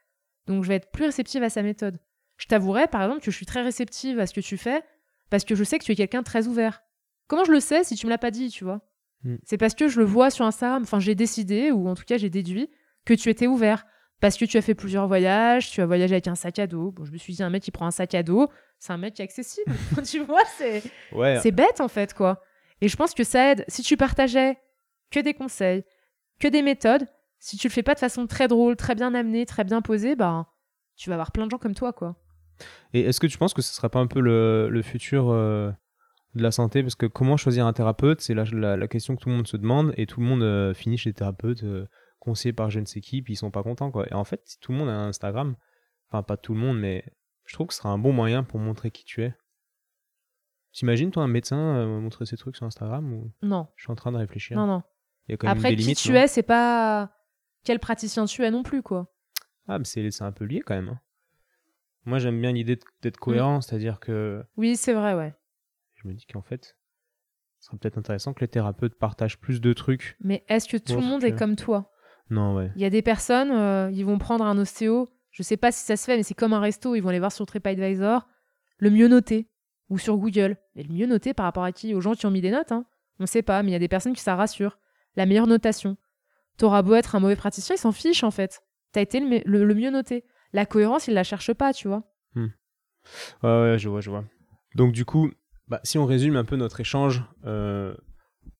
[0.46, 1.98] Donc, je vais être plus réceptive à sa méthode.
[2.36, 4.82] Je t'avouerai, par exemple, que je suis très réceptive à ce que tu fais
[5.30, 6.82] parce que je sais que tu es quelqu'un de très ouvert.
[7.26, 8.80] Comment je le sais si tu me l'as pas dit, tu vois?
[9.22, 9.36] Mm.
[9.44, 10.82] C'est parce que je le vois sur Instagram.
[10.82, 12.70] Enfin, j'ai décidé, ou en tout cas, j'ai déduit
[13.04, 13.86] que tu étais ouvert.
[14.20, 16.92] Parce que tu as fait plusieurs voyages, tu as voyagé avec un sac à dos.
[16.92, 18.96] Bon, je me suis dit, un mec qui prend un sac à dos, c'est un
[18.96, 19.72] mec qui est accessible.
[20.04, 20.82] tu vois, c'est.
[21.12, 21.40] Ouais.
[21.42, 22.42] C'est bête en fait, quoi.
[22.80, 23.64] Et je pense que ça aide.
[23.68, 24.58] Si tu partageais
[25.10, 25.84] que des conseils,
[26.38, 27.06] que des méthodes,
[27.44, 30.16] si tu le fais pas de façon très drôle, très bien amenée, très bien posée,
[30.16, 30.46] bah,
[30.96, 32.16] tu vas avoir plein de gens comme toi, quoi.
[32.94, 35.70] Et est-ce que tu penses que ce serait pas un peu le, le futur euh,
[36.34, 36.82] de la santé?
[36.82, 38.22] Parce que comment choisir un thérapeute?
[38.22, 40.42] C'est la, la, la question que tout le monde se demande et tout le monde
[40.42, 41.86] euh, finit chez les thérapeutes euh,
[42.18, 43.90] conseillés par je ne sais qui, puis ils sont pas contents.
[43.90, 44.06] Quoi.
[44.10, 45.54] Et en fait, si tout le monde a un Instagram,
[46.10, 47.04] enfin pas tout le monde, mais
[47.44, 49.34] je trouve que ce sera un bon moyen pour montrer qui tu es.
[50.72, 53.30] T'imagines, toi, un médecin euh, montrer ses trucs sur Instagram ou...
[53.42, 54.56] Non, Je suis en train de réfléchir.
[54.56, 54.82] non, non.
[55.28, 55.98] Il y a quand même Après, des qui limites.
[55.98, 57.10] tu es, c'est pas
[57.64, 59.12] quel praticien tu es non plus, quoi.
[59.66, 60.88] Ah, mais c'est un peu lié quand même.
[60.90, 61.00] hein.
[62.04, 63.00] Moi, j'aime bien l'idée de- Mm.
[63.02, 65.34] d'être cohérent, c'est-à-dire que Oui, c'est vrai, ouais.
[65.94, 66.76] je me dis qu'en fait,
[67.60, 70.16] ce serait peut-être intéressant que les thérapeutes partagent plus de trucs.
[70.20, 71.90] Mais est-ce que tout le monde est comme toi?
[72.30, 72.70] Non, ouais.
[72.76, 75.84] Il y a des personnes, euh, ils vont prendre un ostéo, je sais pas si
[75.84, 78.28] ça se fait, mais c'est comme un resto, ils vont aller voir sur TripAdvisor,
[78.78, 79.48] le mieux noté,
[79.88, 80.56] ou sur Google.
[80.76, 81.94] Et le mieux noté par rapport à qui?
[81.94, 82.84] Aux gens qui ont mis des notes, hein.
[83.18, 84.78] On sait pas, mais il y a des personnes qui ça rassure.
[85.16, 85.96] La meilleure notation.
[86.56, 88.62] T'auras beau être un mauvais praticien, ils s'en fichent en fait.
[88.92, 90.24] T'as été le, mieux noté.
[90.52, 92.04] La cohérence, ils la cherchent pas, tu vois.
[92.36, 92.50] Ouais,
[93.42, 94.24] ouais, je vois, je vois.
[94.76, 95.30] Donc, du coup,
[95.68, 97.94] bah, si on résume un peu notre échange, euh,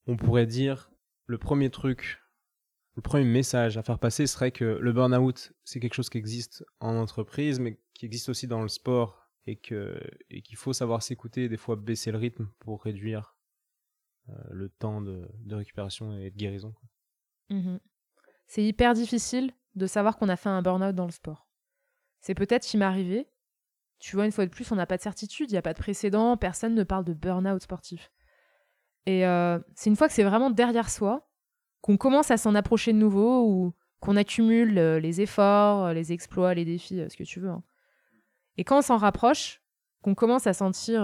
[0.07, 0.91] on pourrait dire
[1.27, 2.21] le premier truc,
[2.97, 6.65] le premier message à faire passer serait que le burn-out, c'est quelque chose qui existe
[6.81, 11.57] en entreprise, mais qui existe aussi dans le sport et qu'il faut savoir s'écouter des
[11.57, 13.37] fois baisser le rythme pour réduire
[14.31, 16.75] euh, le temps de, récupération et de guérison.
[17.55, 17.79] Mhm.
[18.47, 21.49] C'est hyper difficile de savoir qu'on a fait un burn-out dans le sport.
[22.21, 23.29] C'est peut-être qui m'est arrivé.
[23.99, 25.73] Tu vois, une fois de plus, on n'a pas de certitude, il n'y a pas
[25.73, 28.11] de précédent, personne ne parle de burn-out sportif.
[29.07, 31.29] Et euh, c'est une fois que c'est vraiment derrière soi
[31.81, 36.13] qu'on commence à s'en approcher de nouveau ou qu'on accumule euh, les efforts, euh, les
[36.13, 37.51] exploits, les défis, ce que tu veux.
[37.51, 37.63] hein.
[38.57, 39.63] Et quand on s'en rapproche,
[40.03, 41.03] qu'on commence à sentir...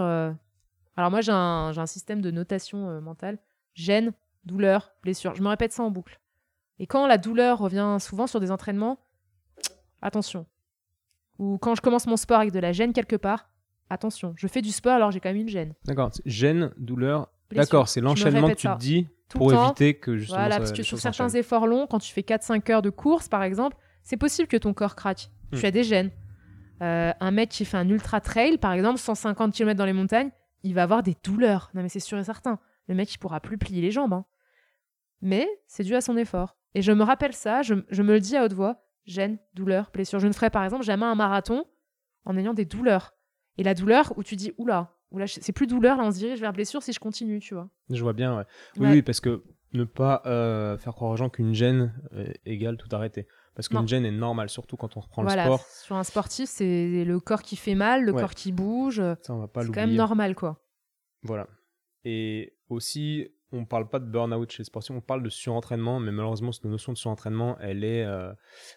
[0.96, 3.38] Alors moi, j'ai un, système de notation mentale.
[3.74, 4.12] Gêne,
[4.44, 5.34] douleur, blessure.
[5.34, 6.20] Je me répète ça en boucle.
[6.80, 8.98] Et quand la douleur revient souvent sur des entraînements,
[10.00, 10.46] attention.
[11.38, 13.50] Ou quand je commence mon sport avec de la gêne quelque part,
[13.90, 14.32] attention.
[14.36, 15.74] Je fais du sport alors j'ai quand même une gêne.
[15.84, 17.30] D'accord, gêne, douleur.
[17.52, 18.74] D'accord, c'est l'enchaînement que tu ça.
[18.76, 21.98] te dis Tout pour éviter que justement Voilà, parce que sur certains efforts longs, quand
[21.98, 25.30] tu fais 4-5 heures de course par exemple, c'est possible que ton corps craque.
[25.52, 25.58] Hmm.
[25.58, 26.10] Tu as des gènes.
[26.80, 30.30] Euh, un mec qui fait un ultra trail, par exemple, 150 km dans les montagnes,
[30.62, 31.70] il va avoir des douleurs.
[31.74, 32.58] Non mais c'est sûr et certain.
[32.88, 34.14] Le mec, il pourra plus plier les jambes.
[34.14, 34.24] hein.
[35.20, 36.56] Mais c'est dû à son effort.
[36.74, 39.90] Et je me rappelle ça, je, je me le dis à haute voix, gêne, douleur,
[39.92, 40.18] blessure.
[40.20, 41.64] Je ne ferai par exemple jamais un marathon
[42.24, 43.14] en ayant des douleurs.
[43.58, 46.40] Et la douleur où tu dis, oula, oula c'est plus douleur, là on se dirige
[46.40, 47.68] vers blessure si je continue, tu vois.
[47.90, 48.44] Je vois bien, ouais.
[48.76, 48.92] Oui, Ouais.
[48.92, 49.42] oui, parce que
[49.72, 51.92] ne pas euh, faire croire aux gens qu'une gêne
[52.44, 53.26] égale tout arrêter.
[53.54, 55.66] Parce qu'une gêne est normale, surtout quand on reprend voilà, le sport.
[55.66, 58.20] sur un sportif, c'est le corps qui fait mal, le Ouais.
[58.22, 59.02] corps qui bouge.
[59.22, 60.64] Ça, on va pas C'est quand même normal, quoi.
[61.22, 61.46] Voilà.
[62.04, 66.12] Et aussi, on parle pas de burn-out chez les sportifs, on parle de surentraînement, mais
[66.12, 68.32] malheureusement, cette notion de surentraînement, elle est, euh,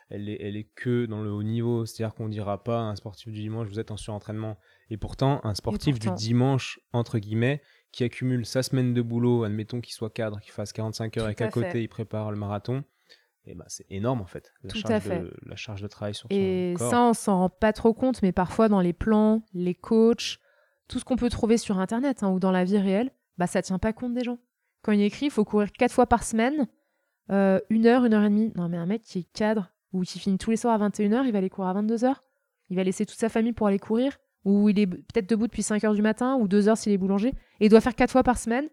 [0.10, 1.86] elle est, elle est que dans le haut niveau.
[1.86, 4.58] C'est-à-dire qu'on dira pas à un sportif du dimanche, vous êtes en surentraînement.
[4.90, 6.16] Et pourtant, un sportif pourtant.
[6.16, 7.62] du dimanche, entre guillemets,
[7.92, 11.32] qui accumule sa semaine de boulot, admettons qu'il soit cadre, qu'il fasse 45 heures Tout
[11.32, 12.84] et qu'à côté, il prépare le marathon,
[13.46, 15.20] et ben, c'est énorme en fait, la, Tout charge à fait.
[15.20, 16.92] De, la charge de travail sur Et son corps.
[16.92, 20.40] ça, on s'en rend pas trop compte, mais parfois dans les plans, les coachs,
[20.88, 23.62] tout ce qu'on peut trouver sur Internet hein, ou dans la vie réelle, bah ça
[23.62, 24.40] tient pas compte des gens.
[24.84, 26.68] Quand il écrit, il faut courir quatre fois par semaine,
[27.32, 28.52] euh, une heure, une heure et demie.
[28.56, 31.26] Non, mais un mec qui est cadre ou qui finit tous les soirs à 21h,
[31.26, 32.14] il va aller courir à 22h.
[32.70, 35.62] Il va laisser toute sa famille pour aller courir, ou il est peut-être debout depuis
[35.62, 37.30] 5h du matin, ou 2h s'il est boulanger,
[37.60, 38.68] et il doit faire quatre fois par semaine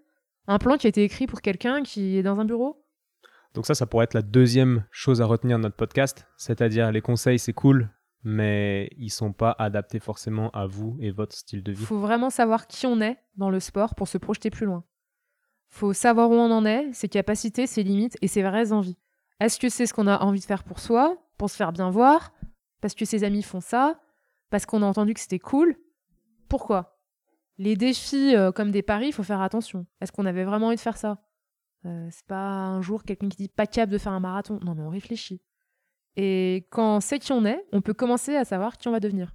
[0.47, 2.83] un plan qui a été écrit pour quelqu'un qui est dans un bureau.
[3.55, 7.01] Donc ça, ça pourrait être la deuxième chose à retenir de notre podcast, c'est-à-dire les
[7.03, 7.91] conseils, c'est cool,
[8.25, 11.85] mais ils sont pas adaptés forcément à vous et votre style de Il vie.
[11.85, 14.85] faut vraiment savoir qui on est dans le sport pour se projeter plus loin.
[15.71, 18.99] Faut savoir où on en est, ses capacités, ses limites et ses vraies envies.
[19.41, 21.91] Est-ce que c'est ce qu'on a envie de faire pour soi, pour se faire bien
[21.91, 22.33] voir,
[22.81, 23.99] parce que ses amis font ça,
[24.51, 25.77] parce qu'on a entendu que c'était cool?
[26.49, 26.99] Pourquoi?
[27.57, 29.87] Les défis euh, comme des paris, il faut faire attention.
[30.01, 31.23] Est-ce qu'on avait vraiment envie de faire ça?
[31.87, 34.59] Euh, C'est pas un jour quelqu'un qui dit pas capable de faire un marathon.
[34.63, 35.41] Non, mais on réfléchit.
[36.17, 39.01] Et quand on sait qui on est, on peut commencer à savoir qui on va
[39.01, 39.33] devenir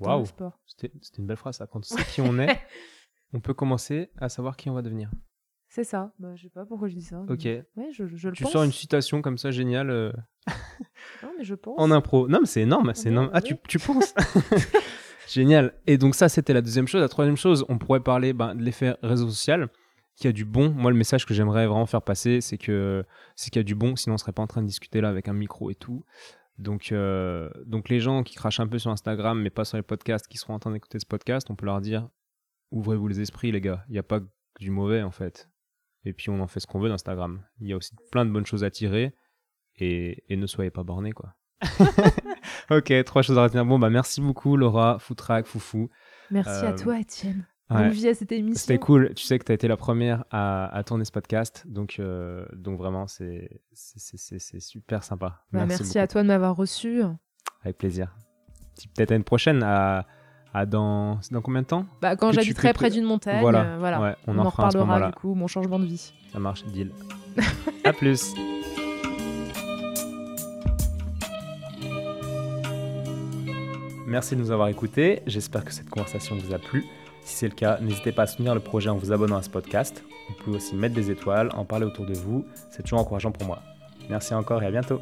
[0.00, 0.24] Waouh,
[0.66, 1.66] c'était une belle phrase ça.
[1.66, 2.58] Quand on sait qui on est,
[3.32, 5.10] on peut commencer à savoir qui on va devenir.
[5.68, 6.12] C'est ça.
[6.18, 7.22] Bah, je sais pas pourquoi je dis ça.
[7.26, 7.44] mais- Ok.
[7.76, 8.52] Ouais, je, je le Tu pense.
[8.52, 10.12] sors une citation comme ça géniale euh,
[11.22, 11.76] Non, mais je pense.
[11.78, 12.26] en impro.
[12.28, 13.30] Non, mais c'est énorme, c'est énorme.
[13.32, 14.12] Ah, tu, tu penses?
[15.28, 15.74] Génial.
[15.86, 17.00] Et donc ça, c'était la deuxième chose.
[17.00, 19.68] La troisième chose, on pourrait parler ben, de l'effet réseau social,
[20.16, 20.70] qui a du bon.
[20.70, 23.04] Moi, le message que j'aimerais vraiment faire passer, c'est que
[23.36, 25.08] c'est qu'il y a du bon, sinon on serait pas en train de discuter là
[25.08, 26.04] avec un micro et tout.
[26.58, 29.82] Donc, euh, donc les gens qui crachent un peu sur Instagram, mais pas sur les
[29.84, 32.08] podcasts, qui seront en train d'écouter ce podcast, on peut leur dire
[32.70, 33.84] ouvrez-vous les esprits, les gars.
[33.88, 34.20] Il n'y a pas
[34.58, 35.48] du mauvais en fait.
[36.04, 37.42] Et puis on en fait ce qu'on veut d'Instagram.
[37.60, 39.14] Il y a aussi plein de bonnes choses à tirer.
[39.76, 41.34] Et, et ne soyez pas bornés, quoi.
[42.70, 43.64] ok, trois choses à retenir.
[43.64, 45.88] Bon, bah merci beaucoup, Laura, Foutrack, Foufou.
[46.30, 47.46] Merci à Euh, toi, Étienne.
[47.70, 47.88] Ouais.
[47.90, 48.58] Vie à cette émission.
[48.60, 49.14] C'était cool.
[49.14, 51.64] Tu sais que tu as été la première à, à tourner ce podcast.
[51.68, 53.60] Donc, euh, donc vraiment, c'est
[54.58, 55.44] super sympa.
[55.52, 57.02] Bah, merci à toi de m'avoir reçu.
[57.62, 58.16] Avec plaisir.
[58.96, 59.62] Peut-être à une prochaine.
[59.62, 60.06] À,
[60.54, 63.60] à dans, c'est dans combien de temps Bah, quand j'habiterai près d'une montagne, Voilà.
[63.62, 64.00] euh, voilà.
[64.00, 66.12] Ouais, on, on, en, en reparlera du coup, mon changement de vie.
[66.32, 66.90] Ça marche, deal.
[67.84, 68.34] à plus.
[74.06, 75.22] Merci de nous avoir écoutés.
[75.26, 76.84] J'espère que cette conversation vous a plu.
[77.22, 79.50] Si c'est le cas, n'hésitez pas à soutenir le projet en vous abonnant à ce
[79.50, 80.02] podcast.
[80.28, 82.44] Vous pouvez aussi mettre des étoiles, en parler autour de vous.
[82.70, 83.60] C'est toujours encourageant pour moi.
[84.08, 85.00] Merci encore et à bientôt.